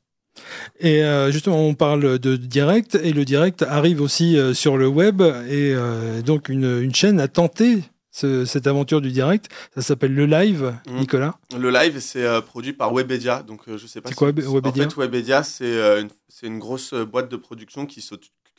[0.80, 4.88] Et euh, justement, on parle de direct, et le direct arrive aussi euh, sur le
[4.88, 9.48] web, et euh, donc une, une chaîne a tenté ce- cette aventure du direct.
[9.76, 11.00] Ça s'appelle le live, Mhm.
[11.00, 11.36] Nicolas.
[11.58, 14.10] Le live c'est euh, produit par Webedia, donc euh, je sais pas.
[14.10, 17.30] C'est si- quoi, Web- Webedia En fait, Webedia c'est euh, une, c'est une grosse boîte
[17.30, 18.02] de production qui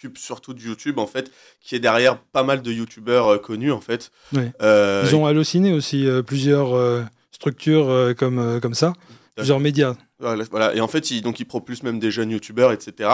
[0.01, 1.31] s'occupe surtout de YouTube en fait,
[1.61, 4.11] qui est derrière pas mal de YouTubeurs euh, connus en fait.
[4.33, 4.51] Ouais.
[4.63, 6.71] Euh, Ils ont halluciné aussi euh, plusieurs
[7.31, 8.93] structures comme, comme ça,
[9.37, 9.97] plusieurs médias.
[10.19, 10.75] Voilà, voilà.
[10.75, 13.09] Et en fait, ils, donc, ils propulsent même des jeunes youtubeurs, etc.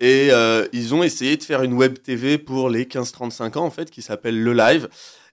[0.00, 3.70] Et euh, ils ont essayé de faire une web TV pour les 15-35 ans, en
[3.70, 4.88] fait, qui s'appelle Le Live.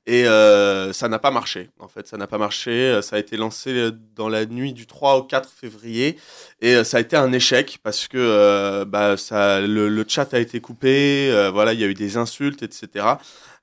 [0.08, 1.70] Et euh, ça n'a pas marché.
[1.80, 2.72] En fait, ça n'a pas marché.
[2.72, 6.18] Euh, Ça a été lancé euh, dans la nuit du 3 au 4 février.
[6.62, 11.30] Et ça a été un échec parce que bah, ça, le, chat a été coupé.
[11.52, 13.18] voilà, il y a eu des insultes, etc.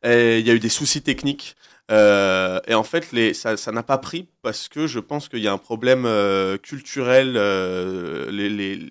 [0.05, 1.57] Et il y a eu des soucis techniques.
[1.91, 5.53] Et en fait, les, ça n'a pas pris parce que je pense qu'il y a
[5.53, 6.07] un problème
[6.63, 7.33] culturel.
[8.31, 8.91] les-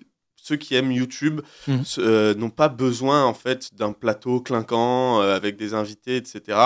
[0.52, 1.40] ceux qui aiment YouTube
[1.84, 6.58] ce- euh, n'ont pas besoin en fait d'un plateau clinquant euh, avec des invités, etc.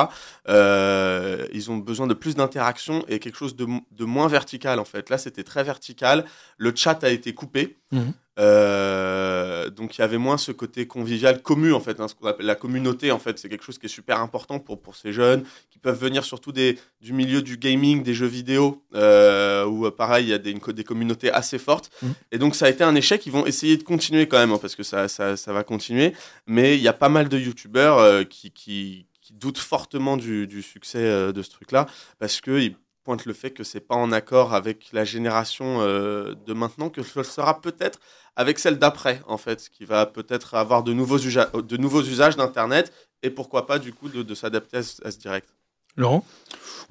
[0.49, 4.79] Euh, ils ont besoin de plus d'interaction et quelque chose de, mo- de moins vertical
[4.79, 5.09] en fait.
[5.11, 6.25] Là, c'était très vertical.
[6.59, 7.79] Le chat a été coupé.
[7.93, 8.13] Mhm.
[8.39, 12.27] Euh, donc il y avait moins ce côté convivial, commu en fait, hein, ce qu'on
[12.27, 15.13] appelle la communauté en fait, c'est quelque chose qui est super important pour, pour ces
[15.13, 19.87] jeunes qui peuvent venir surtout des, du milieu du gaming, des jeux vidéo, euh, où
[19.87, 21.91] euh, pareil il y a des, une des communautés assez fortes.
[22.03, 22.15] Mhm.
[22.33, 24.59] Et donc ça a été un échec, ils vont essayer de continuer quand même, hein,
[24.61, 26.13] parce que ça, ça, ça va continuer,
[26.47, 30.47] mais il y a pas mal de youtubeurs euh, qui, qui, qui doutent fortement du,
[30.47, 31.87] du succès de ce truc-là,
[32.19, 36.53] parce qu'ils pointent le fait que c'est pas en accord avec la génération euh, de
[36.53, 38.01] maintenant, que ce sera peut-être
[38.35, 42.37] avec celle d'après, en fait, qui va peut-être avoir de nouveaux, usa- de nouveaux usages
[42.37, 42.93] d'Internet
[43.23, 45.49] et pourquoi pas, du coup, de, de s'adapter à, ce- à ce direct.
[45.97, 46.25] Laurent?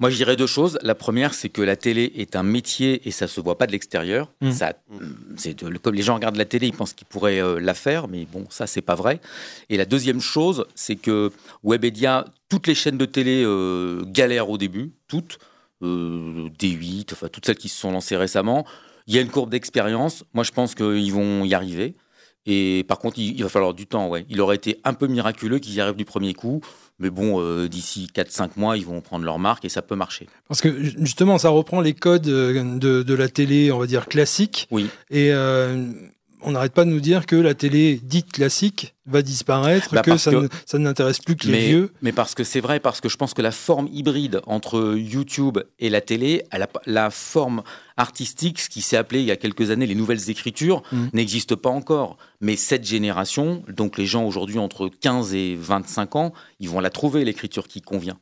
[0.00, 0.78] Moi, je dirais deux choses.
[0.82, 3.72] La première, c'est que la télé est un métier et ça se voit pas de
[3.72, 4.32] l'extérieur.
[4.40, 4.50] Mm.
[4.52, 4.72] Ça,
[5.36, 8.08] c'est de- comme les gens regardent la télé, ils pensent qu'ils pourraient euh, la faire,
[8.08, 9.20] mais bon, ça, c'est pas vrai.
[9.68, 11.30] Et la deuxième chose, c'est que
[11.62, 15.38] Webedia, toutes les chaînes de télé euh, galèrent au début, toutes,
[15.82, 18.66] D8, enfin toutes celles qui se sont lancées récemment.
[19.06, 20.24] Il y a une courbe d'expérience.
[20.34, 21.94] Moi, je pense qu'ils vont y arriver.
[22.48, 24.08] Et par contre, il, va falloir du temps.
[24.08, 24.24] Ouais.
[24.28, 26.60] Il aurait été un peu miraculeux qu'ils y arrivent du premier coup.
[26.98, 30.28] Mais bon, euh, d'ici 4-5 mois, ils vont prendre leur marque et ça peut marcher.
[30.48, 33.86] Parce que ju- justement, ça reprend les codes euh, de, de la télé, on va
[33.86, 34.66] dire classique.
[34.70, 34.88] Oui.
[35.10, 35.92] Et euh,
[36.46, 40.16] on n'arrête pas de nous dire que la télé dite classique va disparaître, Bah, que
[40.16, 41.92] ça, que- ne- ça n'intéresse plus que les Mais, vieux.
[42.02, 45.58] mais parce que c'est vrai, parce que je pense que la forme hybride entre YouTube
[45.78, 47.62] et la télé, elle a pas- la forme
[47.96, 51.10] artistique, ce qui s'est appelé il y a quelques années les nouvelles écritures, Mhm.
[51.12, 52.16] n'existe pas encore.
[52.40, 56.90] Mais cette génération, donc les gens aujourd'hui entre 15 et 25 ans, ils vont la
[56.90, 58.18] trouver, l'écriture qui convient.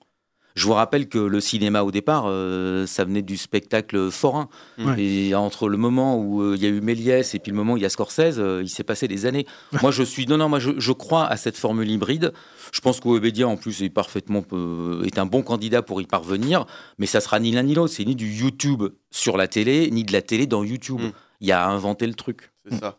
[0.55, 4.49] Je vous rappelle que le cinéma, au départ, euh, ça venait du spectacle forain.
[4.79, 5.03] Ouais.
[5.03, 7.73] Et entre le moment où euh, il y a eu Méliès et puis le moment
[7.73, 9.47] où il y a Scorsese, euh, il s'est passé des années.
[9.83, 10.27] moi, je suis.
[10.27, 12.33] Non, non, moi, je, je crois à cette formule hybride.
[12.73, 14.45] Je pense que Webedia, en plus, est parfaitement.
[14.53, 16.67] euh, est un bon candidat pour y parvenir.
[16.99, 17.93] Mais ça sera ni l'un ni l'autre.
[17.93, 21.01] C'est ni du YouTube sur la télé, ni de la télé dans YouTube.
[21.01, 21.13] Mm.
[21.41, 22.53] Il y a à inventer le truc.
[22.71, 22.99] C'est ça.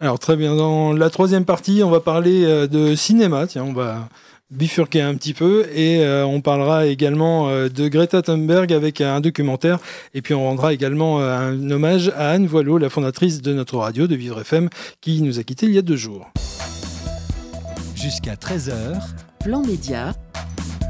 [0.00, 3.46] Alors très bien, dans la troisième partie, on va parler euh, de cinéma.
[3.48, 4.08] Tiens, on va
[4.50, 9.20] bifurquer un petit peu et euh, on parlera également euh, de Greta Thunberg avec un
[9.20, 9.78] documentaire
[10.14, 14.06] et puis on rendra également un hommage à Anne Voileau, la fondatrice de notre radio
[14.06, 14.68] de Vivre FM
[15.00, 16.30] qui nous a quittés il y a deux jours.
[17.94, 19.00] Jusqu'à 13h,
[19.40, 20.14] Plan Média,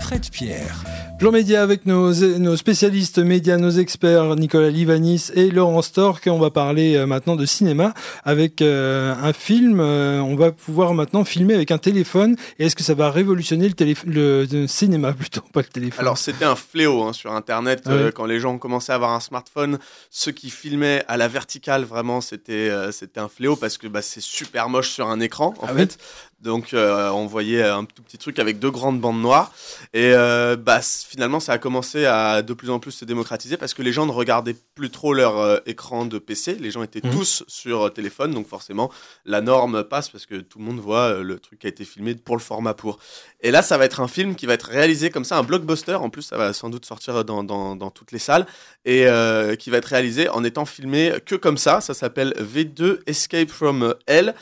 [0.00, 0.84] Fred Pierre.
[1.18, 6.28] Plan Média avec nos, nos, spécialistes médias, nos experts Nicolas Livanis et Laurent Stork.
[6.30, 7.92] On va parler euh, maintenant de cinéma
[8.24, 9.80] avec euh, un film.
[9.80, 12.36] Euh, on va pouvoir maintenant filmer avec un téléphone.
[12.60, 15.98] Et est-ce que ça va révolutionner le, le, le, cinéma plutôt, pas le téléphone?
[15.98, 18.12] Alors c'était un fléau hein, sur Internet Ah ouais.
[18.14, 19.80] quand les gens ont commencé à avoir un smartphone.
[20.10, 24.22] Ceux qui filmaient à la verticale, vraiment, c'était c'était un fléau parce que bah, c'est
[24.22, 25.98] super moche sur un écran en Ah fait.
[26.40, 29.52] Donc on voyait un tout petit truc avec deux grandes bandes noires
[29.92, 30.12] et
[30.58, 33.92] bah, finalement ça a commencé à de plus en plus se démocratiser parce que les
[33.92, 37.12] gens ne regardaient plus trop leur euh, écran de PC, les gens étaient Mhm.
[37.12, 38.90] tous sur euh, téléphone donc forcément
[39.24, 41.84] la norme passe parce que tout le monde voit euh, le truc qui a été
[41.84, 42.98] filmé pour le format pour.
[43.40, 45.94] Et là ça va être un film qui va être réalisé comme ça, un blockbuster
[45.94, 48.46] en plus ça va sans doute sortir dans, dans, dans toutes les salles
[48.84, 52.98] et euh, qui va être réalisé en étant filmé que comme ça, ça s'appelle V2
[53.06, 54.34] Escape from Hell.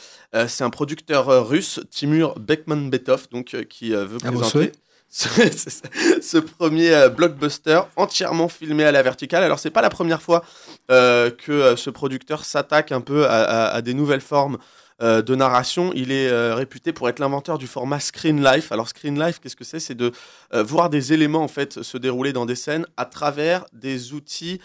[0.49, 4.73] C'est un producteur russe, Timur Bekmanbetov, donc qui veut vos présenter
[6.21, 9.43] ce, premier euh, blockbuster entièrement filmé à la verticale.
[9.43, 10.45] Alors c'est pas la première fois
[10.91, 14.59] euh, que euh, ce producteur s'attaque un peu à des nouvelles formes
[15.03, 15.93] euh, de narration.
[15.95, 18.73] Il est euh, réputé pour être l'inventeur du format Screen Life.
[18.73, 19.79] Alors Screen Life, qu'est-ce que c'est?
[19.79, 20.11] C'est de
[20.55, 24.59] euh, voir des éléments en fait se dérouler dans des scènes à travers des outils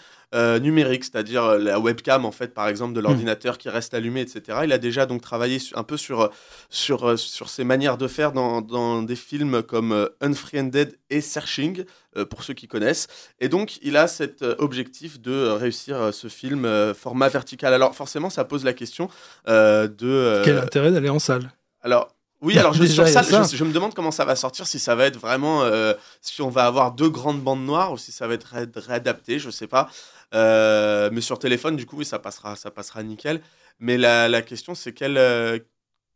[0.62, 4.60] numériques, c'est-à-dire la webcam en fait par exemple de l'ordinateur qui reste allumé, etc.
[4.64, 6.30] Il a déjà donc travaillé un peu sur
[6.70, 11.84] sur sur ces manières de faire dans, dans des films comme Unfriended et Searching
[12.24, 13.08] pour ceux qui connaissent.
[13.40, 17.28] Et donc il a cet euh, objectif de euh, réussir euh, ce film euh, format
[17.28, 17.72] vertical.
[17.74, 19.08] Alors forcément ça pose la question
[19.48, 21.52] euh, de euh, Quel intérêt d'aller en salle?
[21.82, 23.44] Alors, oui, alors je, Déjà, ça, ça.
[23.44, 26.42] je, je me demande comment ça va sortir, si ça va être vraiment, euh, si
[26.42, 29.48] on va avoir deux grandes bandes noires ou si ça va être ré- réadapté, je
[29.50, 29.88] sais pas.
[30.34, 33.40] Euh, mais sur téléphone, du coup, oui, ça passera, ça passera nickel.
[33.78, 35.58] Mais la, la question, c'est quelle, euh,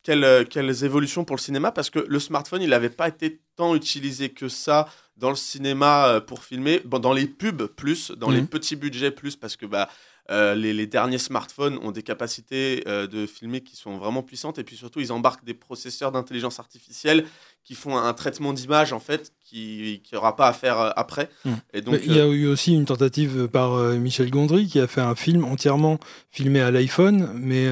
[0.02, 1.70] quelle, euh, quelles évolutions pour le cinéma?
[1.70, 6.08] Parce que le smartphone, il n'avait pas été tant utilisé que ça dans le cinéma
[6.08, 8.48] euh, pour filmer, dans les pubs plus, dans les Mhm.
[8.48, 9.88] petits budgets plus, parce que bah,
[10.30, 14.58] euh, les, les derniers smartphones ont des capacités euh, de filmer qui sont vraiment puissantes.
[14.58, 17.24] Et puis surtout ils embarquent des processeurs d'intelligence artificielle
[17.62, 21.28] qui font un traitement d'image en fait qui aura pas à faire euh, après.
[21.72, 24.88] Et donc Mais il y a eu aussi une tentative par Michel Gondry qui a
[24.88, 25.98] fait un film entièrement
[26.32, 27.68] filmé à l'iPhone, mais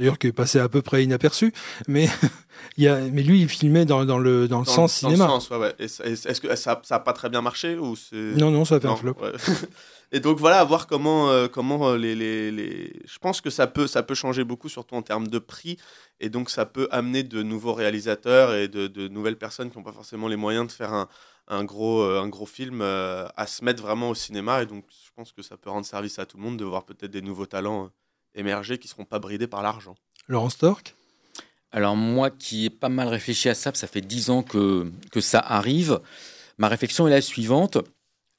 [0.00, 1.52] d'ailleurs qui est passé à peu près inaperçu.
[1.86, 2.08] Mais,
[2.76, 5.08] il y a, mais lui, il filmait dans, dans le, dans le dans- sens dans
[5.10, 5.30] le cinéma.
[5.30, 5.74] sens, ouais, ouais.
[5.78, 8.74] Et ça- Est-ce que ça ça a pas très bien marché ou Non, non, ça
[8.76, 9.14] a fait un flop.
[9.22, 9.32] ouais.
[10.12, 13.48] Et donc voilà, à voir comment, euh, comment euh, les, les, les- Je pense que
[13.48, 15.76] ça peut, ça peut changer beaucoup, surtout en termes de prix.
[16.18, 19.84] Et donc ça peut amener de nouveaux réalisateurs et de, de nouvelles personnes qui n'ont
[19.84, 21.08] pas forcément les moyens de faire un,
[21.46, 24.62] un, gros, euh, un gros film euh, à se mettre vraiment au cinéma.
[24.62, 26.84] Et donc je pense que ça peut rendre service à tout le monde de voir
[26.84, 27.88] peut-être des nouveaux talents euh,
[28.34, 29.94] émerger qui ne seront pas bridés par l'argent.
[30.28, 30.94] Laurent Stork
[31.72, 35.20] Alors moi qui ai pas mal réfléchi à ça, ça fait dix ans que, que
[35.20, 36.00] ça arrive,
[36.58, 37.78] ma réflexion est la suivante.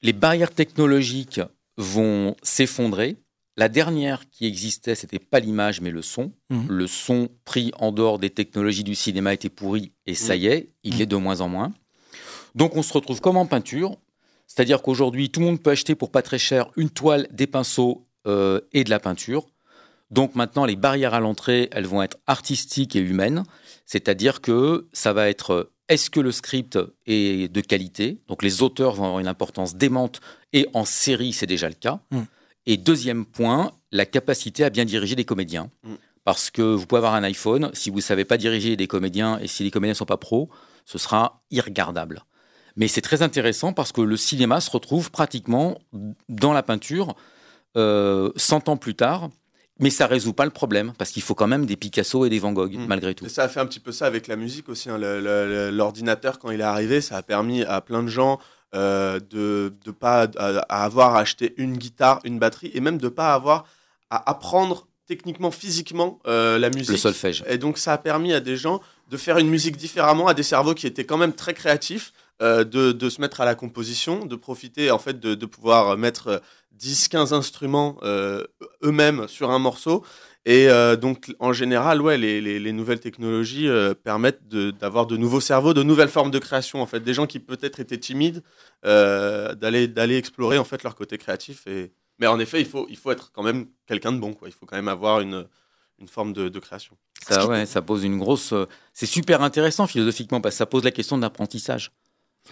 [0.02, 1.40] Les barrières technologiques
[1.76, 3.16] vont s'effondrer.
[3.56, 6.32] La dernière qui existait, c'était pas l'image, mais le son.
[6.50, 6.68] Mhm.
[6.68, 10.70] Le son pris en dehors des technologies du cinéma était pourri, et ça y est,
[10.82, 11.72] il est de moins en moins.
[12.54, 13.98] Donc on se retrouve comme en peinture,
[14.46, 18.06] c'est-à-dire qu'aujourd'hui, tout le monde peut acheter pour pas très cher une toile, des pinceaux
[18.26, 19.46] euh, et de la peinture.
[20.12, 23.44] Donc maintenant, les barrières à l'entrée, elles vont être artistiques et humaines,
[23.86, 28.18] c'est-à-dire que ça va être euh, est-ce que le script est de qualité?
[28.28, 30.20] Donc les auteurs vont avoir une importance démente
[30.52, 32.00] et en série, c'est déjà le cas.
[32.10, 32.20] Mm.
[32.66, 35.70] Et deuxième point, la capacité à bien diriger des comédiens.
[35.82, 35.94] Mm.
[36.24, 39.38] Parce que vous pouvez avoir un iPhone, si vous ne savez pas diriger des comédiens
[39.40, 40.50] et si les comédiens ne sont pas pros,
[40.84, 42.22] ce sera irregardable.
[42.76, 45.78] Mais c'est très intéressant parce que le cinéma se retrouve pratiquement
[46.28, 47.16] dans la peinture
[47.76, 49.30] euh, 100 ans plus tard,
[49.82, 52.38] mais ça résout pas le problème parce qu'il faut quand même des Picasso et des
[52.38, 52.86] Van Gogh Mm.
[52.86, 53.26] malgré tout.
[53.26, 54.88] Et ça a fait un petit peu ça avec la musique aussi.
[54.88, 54.96] hein.
[55.70, 58.38] L'ordinateur, quand il est arrivé, ça a permis à plein de gens
[58.74, 62.96] euh, de ne pas à, à avoir à acheter une guitare, une batterie, et même
[62.98, 63.64] de pas avoir
[64.10, 66.90] à apprendre techniquement, physiquement euh, la musique.
[66.90, 67.44] Le solfège.
[67.48, 70.42] Et donc ça a permis à des gens de faire une musique différemment, à des
[70.42, 74.24] cerveaux qui étaient quand même très créatifs, euh, de, de se mettre à la composition,
[74.24, 76.40] de profiter en fait de, de pouvoir mettre
[76.82, 78.44] 10-15 instruments euh,
[78.82, 80.04] eux-mêmes sur un morceau.
[80.44, 85.06] Et euh, donc en général, ouais, les, les- les nouvelles technologies euh, permettent de- d'avoir
[85.06, 86.82] de, nouveaux cerveaux, de nouvelles formes de création.
[86.82, 88.42] En fait, des gens qui peut-être étaient timides,
[88.84, 91.66] euh, d'aller d'aller explorer en fait leur côté créatif.
[91.68, 91.92] Et...
[92.18, 94.34] Mais en effet, il faut, il faut être quand même quelqu'un de bon.
[94.34, 94.48] Quoi.
[94.48, 95.46] Il faut quand même avoir une,
[96.00, 96.96] une forme de, de création.
[97.28, 98.52] Ça, ouais, ça pose une grosse.
[98.92, 101.92] C'est super intéressant philosophiquement parce que ça pose la question de l'apprentissage.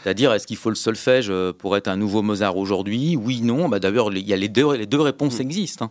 [0.03, 3.17] C'est-à-dire, est-ce qu'il faut le solfège euh, pour être un nouveau Mozart aujourd'hui?
[3.17, 3.69] Oui, non.
[3.69, 5.43] Bah, D'ailleurs, les- il y a les deux, les deux réponses Mm.
[5.43, 5.85] existent.
[5.87, 5.91] hein.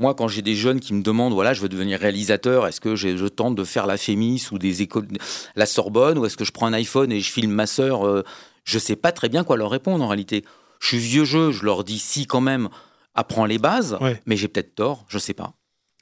[0.00, 2.96] Moi, quand j'ai des jeunes qui me demandent, voilà, je veux devenir réalisateur, est-ce que
[2.96, 5.06] je tente de faire la Fémis ou des écoles,
[5.54, 8.24] la Sorbonne, ou est-ce que je prends un iPhone et je filme ma sœur euh,
[8.64, 10.44] Je sais pas très bien quoi leur répondre en réalité.
[10.80, 12.70] Je suis vieux jeu, je leur dis si quand même,
[13.14, 14.20] apprends les bases, Ouais.
[14.26, 15.52] mais j'ai peut-être tort, je sais pas.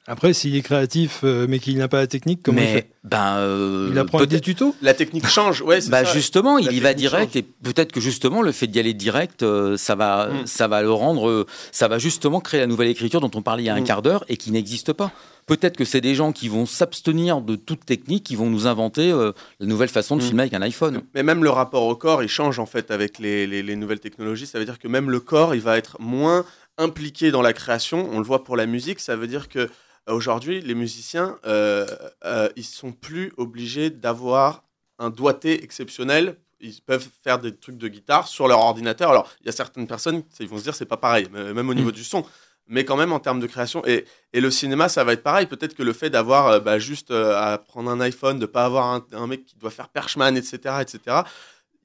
[0.05, 2.89] Après, s'il est créatif, euh, mais qu'il n'a pas la technique, comment il mais fait?
[3.05, 4.75] ben, euh, Il apprend des tutos?
[4.81, 6.11] La technique change, ouais, c'est Bah ça.
[6.13, 7.37] justement, il y va direct change.
[7.37, 10.45] et peut-être que justement le fait d'y aller direct, euh, ça va, Mm.
[10.45, 13.67] ça va le rendre, ça va justement créer la nouvelle écriture dont on parlait il
[13.67, 13.85] y a un Mm.
[13.85, 15.11] quart d'heure et qui n'existe pas.
[15.45, 19.09] Peut-être que c'est des gens qui vont s'abstenir de toute technique, qui vont nous inventer
[19.09, 20.25] euh, la nouvelle façon de Mm.
[20.25, 21.01] filmer avec un iPhone.
[21.15, 24.01] Mais même le rapport au corps, il change en fait avec les, les- les nouvelles
[24.01, 24.47] technologies.
[24.47, 26.43] Ça veut dire que même le corps, il va être moins
[26.77, 28.09] impliqué dans la création.
[28.11, 28.99] On le voit pour la musique.
[28.99, 29.67] Ça veut dire que euh,
[30.07, 31.85] aujourd'hui, les musiciens, euh,
[32.25, 34.63] euh, ils sont plus obligés d'avoir
[34.99, 36.37] un doigté exceptionnel.
[36.59, 39.09] Ils peuvent faire des trucs de guitare sur leur ordinateur.
[39.09, 41.73] Alors, il y a certaines personnes, ils vont se dire c'est pas pareil, même au
[41.73, 42.25] niveau du son.
[42.67, 45.47] Mais quand même en termes de création et, et le cinéma, ça va être pareil.
[45.47, 48.63] Peut-être que le fait d'avoir euh, bah, juste euh, à prendre un iPhone, de pas
[48.63, 51.17] avoir un, un mec qui doit faire Perchman, etc., etc.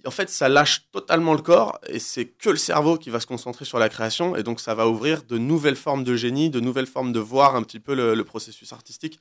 [0.07, 3.27] En fait, ça lâche totalement le corps et c'est que le cerveau qui va se
[3.27, 6.61] concentrer sur la création et donc ça va ouvrir de nouvelles formes de génie, de
[6.61, 9.19] nouvelles formes de voir un petit peu le, le processus artistique.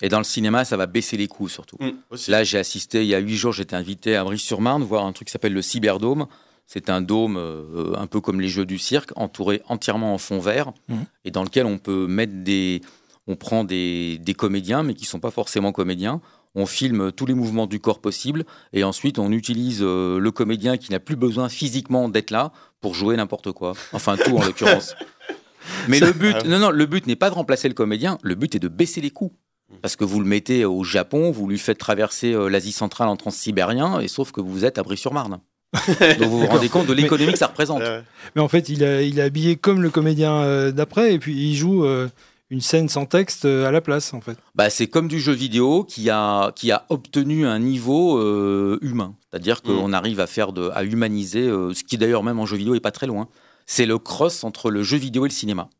[0.00, 1.76] Et dans le cinéma, ça va baisser les coûts surtout.
[1.80, 2.30] Mm, aussi.
[2.30, 5.28] Là, j'ai assisté il y a huit jours, j'étais invité à Brie-sur-Marne voir un truc
[5.28, 6.26] qui s'appelle le Cyberdome.
[6.66, 10.38] C'est un dôme euh, un peu comme les jeux du cirque, entouré entièrement en fond
[10.38, 11.04] vert, Mhm.
[11.24, 12.80] et dans lequel on peut mettre des.
[13.28, 16.20] On prend des, des comédiens, mais qui sont pas forcément comédiens.
[16.54, 20.76] On filme tous les mouvements du corps possibles, et ensuite on utilise euh, le comédien
[20.76, 23.72] qui n'a plus besoin physiquement d'être là pour jouer n'importe quoi.
[23.92, 24.94] Enfin, tout en l'occurrence.
[25.88, 28.54] Mais le but, non, non, le but n'est pas de remplacer le comédien, le but
[28.54, 29.32] est de baisser les coûts.
[29.80, 33.16] Parce que vous le mettez au Japon, vous lui faites traverser euh, l'Asie centrale en
[33.16, 35.38] transsibérien, et sauf que vous êtes à Brie-sur-Marne.
[36.18, 37.82] Donc vous vous rendez compte de l'économie que ça représente.
[38.36, 41.34] Mais en fait, il, a- il est habillé comme le comédien euh, d'après, et puis
[41.34, 42.08] il joue euh,
[42.52, 44.36] une scène sans texte euh, à la place, en fait.
[44.54, 49.14] Bah, c'est comme du jeu vidéo qui a, qui a obtenu un niveau euh, humain.
[49.30, 52.58] C'est-à-dire qu'on arrive à faire de, à humaniser, euh, ce qui d'ailleurs même en jeu
[52.58, 53.28] vidéo est pas très loin.
[53.64, 55.70] C'est le cross entre le jeu vidéo et le cinéma.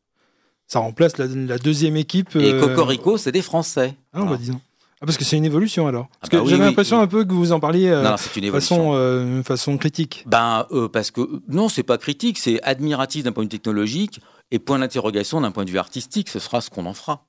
[0.67, 2.35] Ça remplace la, la deuxième équipe.
[2.37, 3.93] Et Cocorico, c'est des Français.
[4.11, 4.37] Ah, bah, Voilà.
[4.37, 4.61] disons.
[5.03, 6.07] Ah, parce que c'est une évolution alors.
[6.07, 7.03] Parce Ah que bah oui, j'avais oui, l'impression oui.
[7.03, 10.23] un peu que vous en parliez euh, Non, non, c'est une façon, euh, façon critique.
[10.27, 14.21] Ben, euh, parce que non, c'est pas critique, c'est admiratif d'un point de vue technologique
[14.53, 16.29] et point d'interrogation d'un point de vue artistique.
[16.29, 17.25] Ce sera ce qu'on en fera.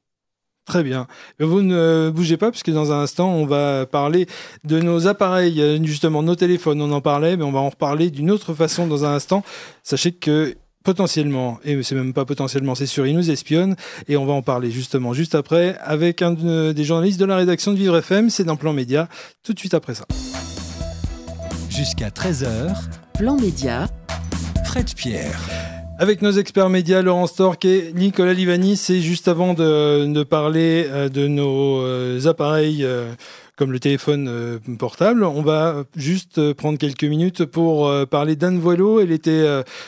[0.66, 1.06] Très bien.
[1.40, 4.26] Vous ne bougez pas, puisque dans un instant, on va parler
[4.64, 8.30] de nos appareils, justement nos téléphones, on en parlait, mais on va en reparler d'une
[8.30, 9.42] autre façon dans un instant.
[9.82, 13.74] Sachez que potentiellement, et c'est même pas potentiellement, c'est sûr, ils nous espionnent,
[14.08, 17.37] et on va en parler justement juste après avec un de- des journalistes de la
[17.37, 19.08] rédaction de Vivre FM, c'est dans Plan Média,
[19.42, 20.04] tout de suite après ça.
[21.70, 22.74] Jusqu'à 13h,
[23.18, 23.87] Plan Média,
[24.64, 25.40] Fred Pierre.
[25.96, 30.87] Avec nos experts médias, Laurent Stork et Nicolas Livani, c'est juste avant de, de parler
[30.88, 33.12] euh, de nos euh, appareils euh,
[33.56, 38.34] comme le téléphone euh, portable, on va juste euh, prendre quelques minutes pour euh, parler
[38.34, 38.98] d'Anne Voileau.
[38.98, 39.44] Elle était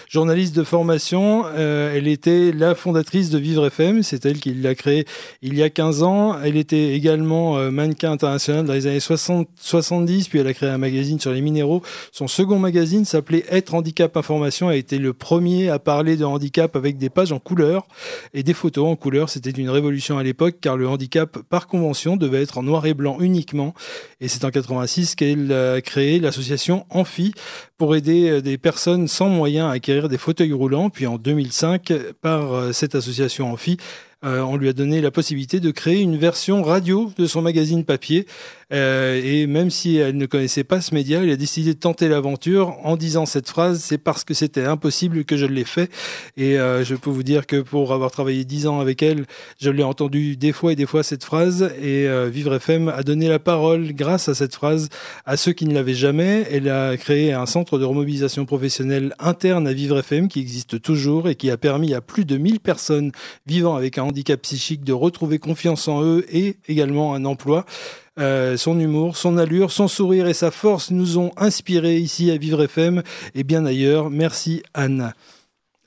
[0.08, 5.04] journaliste de formation, elle était la fondatrice de Vivre FM, c'est elle qui l'a créé
[5.42, 6.36] il y a 15 ans.
[6.42, 10.78] Elle était également mannequin international dans les années 60, 70, puis elle a créé un
[10.78, 11.82] magazine sur les minéraux.
[12.12, 16.76] Son second magazine s'appelait Être Handicap Information, a été le premier à parler de handicap
[16.76, 17.86] avec des pages en couleur
[18.34, 19.28] et des photos en couleur.
[19.30, 22.94] C'était une révolution à l'époque car le handicap par convention devait être en noir et
[22.94, 23.55] blanc uniquement.
[24.20, 27.32] Et c'est en 86 qu'elle a créé l'association Amphi
[27.78, 30.90] pour aider euh, des personnes sans moyens à acquérir des fauteuils roulants.
[30.90, 33.76] Puis en 2005, par euh, cette association Amphi,
[34.24, 37.84] euh, on lui a donné la possibilité de créer une version radio de son magazine
[37.84, 38.26] papier.
[38.72, 42.08] Euh, et même si elle ne connaissait pas ce média, elle a décidé de tenter
[42.08, 45.90] l'aventure en disant cette phrase, c'est parce que c'était impossible que je l'ai fait.
[46.36, 49.26] Et euh, je peux vous dire que pour avoir travaillé dix ans avec elle,
[49.60, 51.70] je l'ai entendu des fois et des fois cette phrase.
[51.80, 54.88] Et euh, Vivre FM a donné la parole grâce à cette phrase
[55.24, 56.46] à ceux qui ne l'avaient jamais.
[56.50, 61.28] Elle a créé un centre de remobilisation professionnelle interne à Vivre FM qui existe toujours
[61.28, 63.12] et qui a permis à plus de 1000 personnes
[63.46, 67.64] vivant avec un handicap psychique de retrouver confiance en eux et également un emploi.
[68.18, 72.38] Euh, son humour, son allure, son sourire et sa force nous ont inspirés ici à
[72.38, 73.02] Vivre FM
[73.34, 74.08] et bien ailleurs.
[74.08, 75.12] Merci Anne.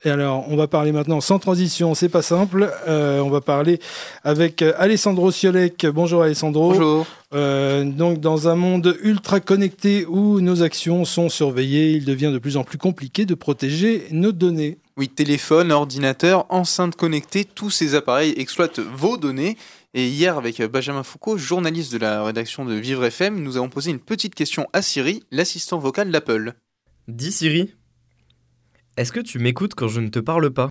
[0.02, 2.72] Et alors, on va parler maintenant sans transition, c'est pas simple.
[2.88, 3.80] Euh, on va parler
[4.24, 5.86] avec Alessandro Siolek.
[5.86, 6.72] Bonjour Alessandro.
[6.72, 7.06] Bonjour.
[7.34, 12.38] Euh, donc, dans un monde ultra connecté où nos actions sont surveillées, il devient de
[12.38, 14.78] plus en plus compliqué de protéger nos données.
[14.96, 19.58] Oui, téléphone, ordinateur, enceinte connectée, tous ces appareils exploitent vos données.
[19.92, 23.90] Et hier, avec Benjamin Foucault, journaliste de la rédaction de Vivre FM, nous avons posé
[23.90, 26.54] une petite question à Siri, l'assistant vocal d'Apple.
[27.08, 27.74] Dis Siri,
[28.96, 30.70] est-ce que tu m'écoutes quand je ne te parle pas?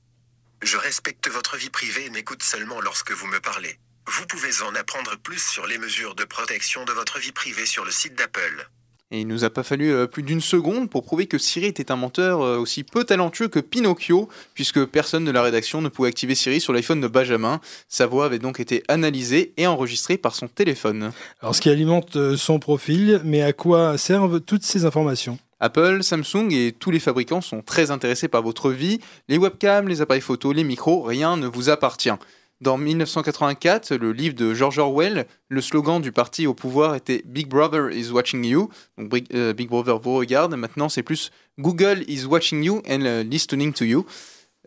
[0.61, 3.77] Je respecte votre vie privée et n'écoute seulement lorsque vous me parlez.
[4.07, 7.83] Vous pouvez en apprendre plus sur les mesures de protection de votre vie privée sur
[7.83, 8.69] le site d'Apple.
[9.11, 11.91] Et il nous a pas fallu euh, plus d'une seconde pour prouver que Siri était
[11.91, 16.09] un menteur euh, aussi peu talentueux que Pinocchio, puisque personne de la rédaction ne pouvait
[16.09, 17.59] activer Siri sur l'iPhone de Benjamin.
[17.87, 21.11] Sa voix avait donc été analysée et enregistrée par son téléphone.
[21.41, 25.39] Alors, ce qui alimente euh, son profil, mais à quoi servent toutes ces informations?
[25.59, 28.99] Apple, Samsung et tous les fabricants sont très intéressés par votre vie.
[29.27, 32.13] Les webcams, les appareils photo, les micros, rien ne vous appartient.
[32.61, 37.47] Dans 1984, le livre de George Orwell, le slogan du parti au pouvoir était Big
[37.47, 38.69] Brother is watching you.
[38.97, 40.53] Donc Big, euh, Big Brother vous regarde.
[40.55, 44.05] Maintenant, c'est plus Google is watching you and uh, listening to you.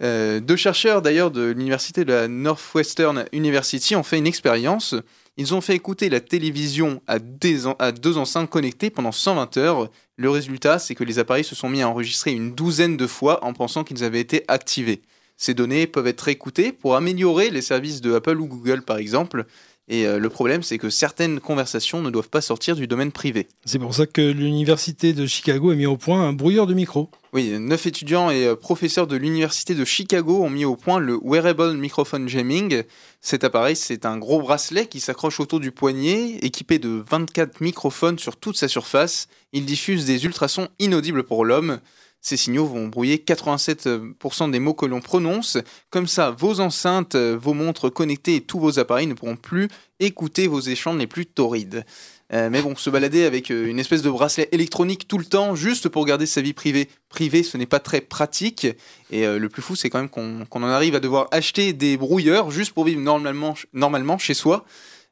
[0.03, 4.95] Euh, deux chercheurs d'ailleurs de l'université de la Northwestern University ont fait une expérience.
[5.37, 9.91] Ils ont fait écouter la télévision à deux enceintes connectées pendant 120 heures.
[10.17, 13.45] Le résultat, c'est que les appareils se sont mis à enregistrer une douzaine de fois
[13.45, 15.03] en pensant qu'ils avaient été activés.
[15.43, 19.45] Ces données peuvent être écoutées pour améliorer les services de Apple ou Google par exemple.
[19.89, 23.49] Et euh, le problème, c'est que certaines conversations ne doivent pas sortir du domaine privé.
[23.65, 27.11] C'est pour ça que l'université de Chicago a mis au point un brouilleur de micro.
[27.33, 31.19] Oui, neuf étudiants et euh, professeurs de l'université de Chicago ont mis au point le
[31.21, 32.85] Wearable Microphone Jamming.
[33.21, 38.21] Cet appareil, c'est un gros bracelet qui s'accroche autour du poignet, équipé de 24 microphones
[38.21, 39.27] sur toute sa surface.
[39.53, 41.81] Il diffuse des ultrasons inaudibles pour l'homme.
[42.23, 45.59] Ces signaux vont brouiller 87% des mots que l'on prononce.
[45.91, 49.69] Comme ça, vos enceintes, vos montres connectées et tous vos appareils ne pourront plus
[50.01, 51.85] écouter vos échanges les plus torrides.
[52.33, 55.55] Euh, mais bon, se balader avec euh, une espèce de bracelet électronique tout le temps,
[55.55, 58.67] juste pour garder sa vie privée, privée, ce n'est pas très pratique.
[59.11, 61.99] Et euh, le plus fou, c'est quand même qu'on en arrive à devoir acheter des
[61.99, 64.65] brouilleurs juste pour vivre normalement, chez soi.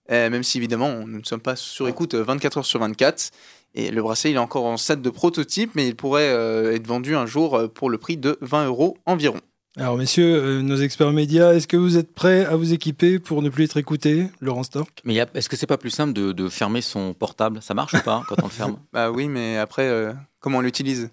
[0.09, 3.31] Même si évidemment, nous ne sommes pas sur écoute euh, 24 heures sur 24.
[3.75, 6.87] Et le bracelet, il est encore en stade de prototype, mais il pourrait euh, être
[6.87, 9.41] vendu un jour euh, pour le prix de 20 euros environ.
[9.77, 13.41] Alors, messieurs, euh, nos experts médias, est-ce que vous êtes prêts à vous équiper pour
[13.41, 16.49] ne plus être écouté, Laurent Stork Mais est-ce que c'est pas plus simple de, de
[16.49, 17.63] fermer son portable?
[17.63, 18.79] Ça marche ou pas quand on le ferme?
[18.93, 21.11] Bah oui, mais après, euh, comment on l'utilise?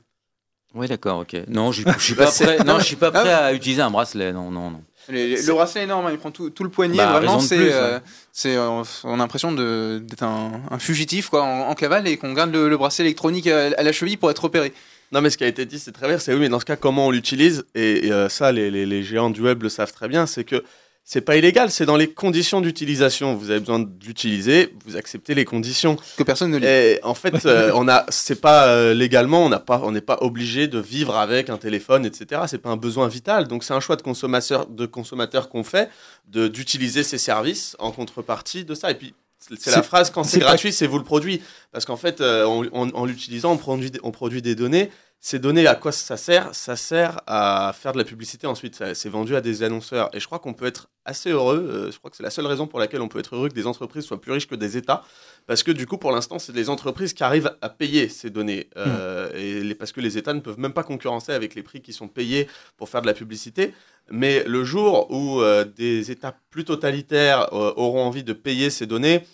[0.73, 1.35] Oui, d'accord, ok.
[1.47, 2.63] Non, je je suis pas prêt.
[2.65, 4.33] Non, je suis pas prêt à utiliser un bracelet.
[4.33, 4.81] Non, non, non.
[5.09, 6.97] Le bracelet est énorme, il prend tout, tout le poignet.
[6.97, 8.01] Bah, vraiment, c'est, plus, euh, ouais.
[8.33, 12.17] c'est, euh, on a l'impression de- d'être un, un fugitif quoi, en, en cavale et
[12.17, 14.73] qu'on garde le, le bracelet électronique à, à la cheville pour être repéré.
[15.13, 16.17] Non, mais ce qui a été dit, c'est très bien.
[16.19, 17.65] C'est oui, mais dans ce cas, comment on l'utilise?
[17.75, 20.25] Et, et, euh, ça, les, les- les géants du web le savent très bien.
[20.25, 20.63] C'est que
[21.09, 23.33] c'est pas illégal, c'est dans les conditions d'utilisation.
[23.33, 25.97] Vous avez besoin d'utiliser, vous acceptez les conditions.
[26.17, 26.65] Que personne ne lit.
[26.67, 30.01] Et en fait, euh, on a, c'est pas euh, légalement, on n'a pas, on n'est
[30.01, 32.41] pas obligé de vivre avec un téléphone, etc.
[32.47, 33.47] C'est pas un besoin vital.
[33.47, 35.89] Donc c'est un choix de consommateur, de consommateur qu'on fait,
[36.27, 38.91] de d'utiliser ces services en contrepartie de ça.
[38.91, 41.41] Et puis c'est la phrase quand c'est gratuit, c'est vous le produit.
[41.71, 44.89] Parce qu'en fait, euh, en, en- en l'utilisant, on produit, on produit des données.
[45.19, 48.81] Ces données, à quoi ça sert Ça sert à faire de la publicité ensuite.
[48.93, 50.09] C'est vendu à des annonceurs.
[50.13, 51.67] Et je crois qu'on peut être assez heureux.
[51.69, 53.53] euh, je crois que c'est la seule raison pour laquelle on peut être heureux que
[53.55, 55.03] des entreprises soient plus riches que des États.
[55.47, 58.69] Parce que du coup, pour l'instant, c'est les entreprises qui arrivent à payer ces données.
[58.77, 61.81] Euh, et les- parce que les États ne peuvent même pas concurrencer avec les prix
[61.81, 63.73] qui sont payés pour faire de la publicité.
[64.09, 68.85] Mais le jour où euh, des États plus totalitaires euh, auront envie de payer ces
[68.85, 69.25] données,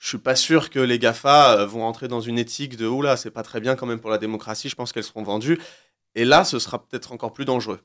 [0.00, 3.16] je suis pas sûr que les GAFA euh, vont entrer dans une éthique de oula,
[3.16, 5.58] c'est pas très bien quand même pour la démocratie, je pense qu'elles seront vendues.
[6.16, 7.78] Et là, ce sera peut-être encore plus dangereux.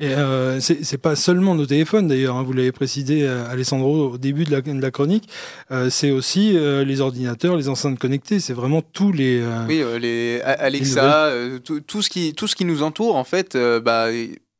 [0.00, 4.10] Et euh, c'est c'est pas seulement nos téléphones d'ailleurs, hein, vous l'avez précisé euh, Alessandro
[4.12, 5.28] au début de la, de la chronique,
[5.72, 9.40] euh, c'est aussi euh, les ordinateurs, les enceintes connectées, c'est vraiment tous les...
[9.40, 10.40] euh, Oui, euh, les.
[10.42, 14.06] Alexa, euh, tout, tout ce qui, tout ce qui nous entoure, en fait, euh, bah,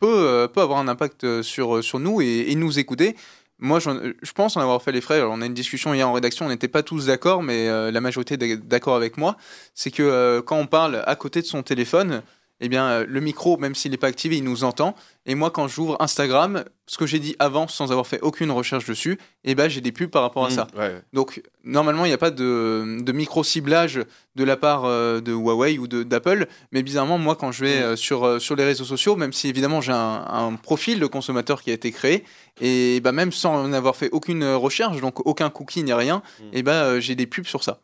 [0.00, 3.14] peut, euh, peut avoir un impact sur, sur nous et, et nous écouter.
[3.60, 5.20] Moi, j'en- je pense en avoir fait les frais.
[5.22, 8.00] On a une discussion hier en rédaction, on n'était pas tous d'accord, mais euh, la
[8.00, 9.36] majorité d'accord avec moi.
[9.74, 12.22] C'est que euh, quand on parle à côté de son téléphone,
[12.60, 14.94] eh bien, euh, le micro, même s'il n'est pas activé, il nous entend.
[15.26, 18.86] Et moi, quand j'ouvre Instagram, ce que j'ai dit avant, sans avoir fait aucune recherche
[18.86, 20.66] dessus, eh ben, j'ai des pubs par rapport à ça.
[20.74, 21.02] Mmh, ouais, ouais.
[21.12, 24.00] Donc, normalement, il n'y a pas de, de micro-ciblage
[24.34, 26.46] de la part euh, de Huawei ou d'Apple.
[26.72, 29.48] Mais bizarrement, moi, quand je vais euh, sur, euh, sur les réseaux sociaux, même si
[29.48, 32.24] évidemment j'ai un, un profil de consommateur qui a été créé,
[32.60, 36.44] et bah, même sans en avoir fait aucune recherche, donc aucun cookie ni rien, Mm.
[36.52, 37.80] et bah, euh, j'ai des pubs sur ça.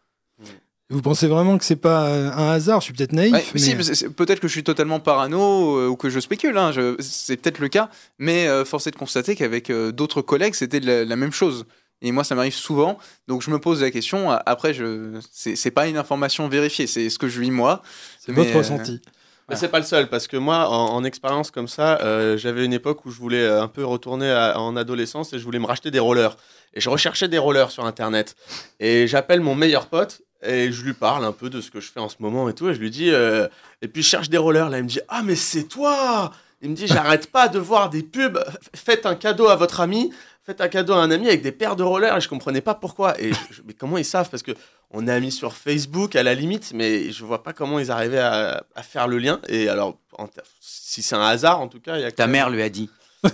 [0.91, 2.81] Vous pensez vraiment que c'est pas un hasard?
[2.81, 5.97] Je suis peut-être naïf, Ouais, mais si, peut-être que je suis totalement parano euh, ou
[5.97, 9.35] que je spécule, hein, je- c'est peut-être le cas, mais euh, force est de constater
[9.35, 11.65] qu'avec euh, d'autres collègues, c'était la, la même chose.
[12.03, 14.31] Et moi, ça m'arrive souvent, donc je me pose la question.
[14.31, 17.81] Après, je, c'est pas une information vérifiée, c'est ce que je vis moi.
[18.21, 19.01] c'est votre euh, ressenti.
[19.49, 22.65] Mais c'est pas le seul, parce que moi, en, en expérience comme ça, euh, j'avais
[22.65, 25.67] une époque où je voulais un peu retourner à- en adolescence et je voulais me
[25.67, 26.37] racheter des rollers.
[26.75, 28.37] Et je recherchais des rollers sur Internet.
[28.81, 31.91] Et j'appelle mon meilleur pote et je lui parle un peu de ce que je
[31.91, 32.69] fais en ce moment et tout.
[32.69, 33.49] Et je lui dis, euh,
[33.83, 34.69] et puis je cherche des rollers.
[34.71, 36.33] Là, il me dit, ah, mais c'est toi
[36.63, 38.39] Il me dit, j'arrête pas de voir des pubs.
[38.75, 40.13] Faites un cadeau à votre ami.
[40.47, 42.17] Faites un cadeau à un ami avec des paires de rollers.
[42.17, 43.19] Et je comprenais pas pourquoi.
[43.21, 44.29] Et je- mais comment ils savent?
[44.31, 44.53] Parce que
[44.91, 48.19] on est amis sur Facebook à la limite, mais je vois pas comment ils arrivaient
[48.21, 49.41] à, à faire le lien.
[49.49, 52.27] Et alors, en ter- si c'est un hasard, en tout cas, il y a Ta
[52.27, 52.89] mère lui a dit.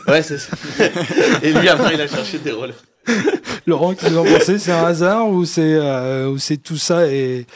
[0.07, 0.57] Ouais, c'est ça.
[1.43, 2.77] Et lui, après, il a cherché des rollers.
[3.67, 4.59] Laurent, qu'est-ce que vous en pensez?
[4.59, 7.47] C'est un hasard ou c'est euh, ou tout ça et,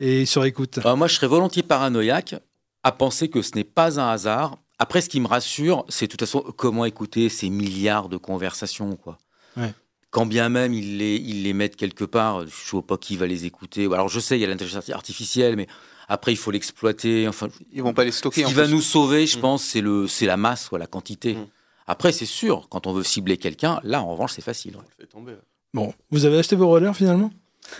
[0.00, 0.78] et sur écoute?
[0.84, 2.34] Euh, moi, je serais volontiers paranoïaque
[2.82, 4.58] à penser que ce n'est pas un hasard.
[4.78, 8.96] Après, ce qui me rassure, c'est de toute façon comment écouter ces milliards de conversations,
[8.96, 9.18] quoi?
[9.56, 9.72] Ouais.
[10.10, 13.16] Quand bien même ils les, ils les mettent quelque part, je ne sais pas qui
[13.16, 13.86] va les écouter.
[13.86, 15.66] Alors, je sais, il y a l'intelligence artificielle, mais
[16.08, 17.28] après, il faut l'exploiter.
[17.28, 18.44] Enfin, Ils vont pas les ce stocker.
[18.44, 18.72] en qui va plus.
[18.72, 19.40] nous sauver, je Mm.
[19.40, 19.62] pense,
[20.08, 21.34] c'est la masse, quoi, la quantité.
[21.36, 21.46] Mm.
[21.86, 24.76] Après, c'est sûr, quand on veut cibler quelqu'un, là, en revanche, c'est facile.
[24.76, 24.82] ouais.
[24.98, 25.34] Fait tomber.
[25.74, 27.30] Bon, vous avez acheté vos rollers finalement?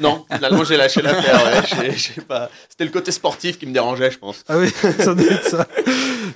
[0.01, 1.41] Non, finalement, j'ai lâché l'affaire.
[1.79, 1.95] Ouais.
[2.29, 2.51] Pas...
[2.69, 4.43] C'était le côté sportif qui me dérangeait, je pense.
[4.49, 5.67] Ah oui, ça doit être ça.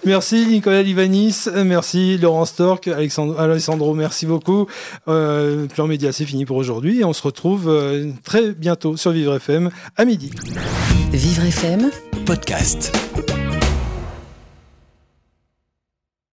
[0.04, 4.66] Merci Nicolas Livanis, euh, merci Laurent Stork, Alexandre, Alessandro, merci beaucoup.
[5.08, 9.12] Euh, Plan Média, c'est fini pour aujourd'hui et on se retrouve euh, très bientôt sur
[9.12, 10.30] Vivre FM à midi.
[11.12, 11.90] Vivre FM
[12.26, 12.92] Podcast.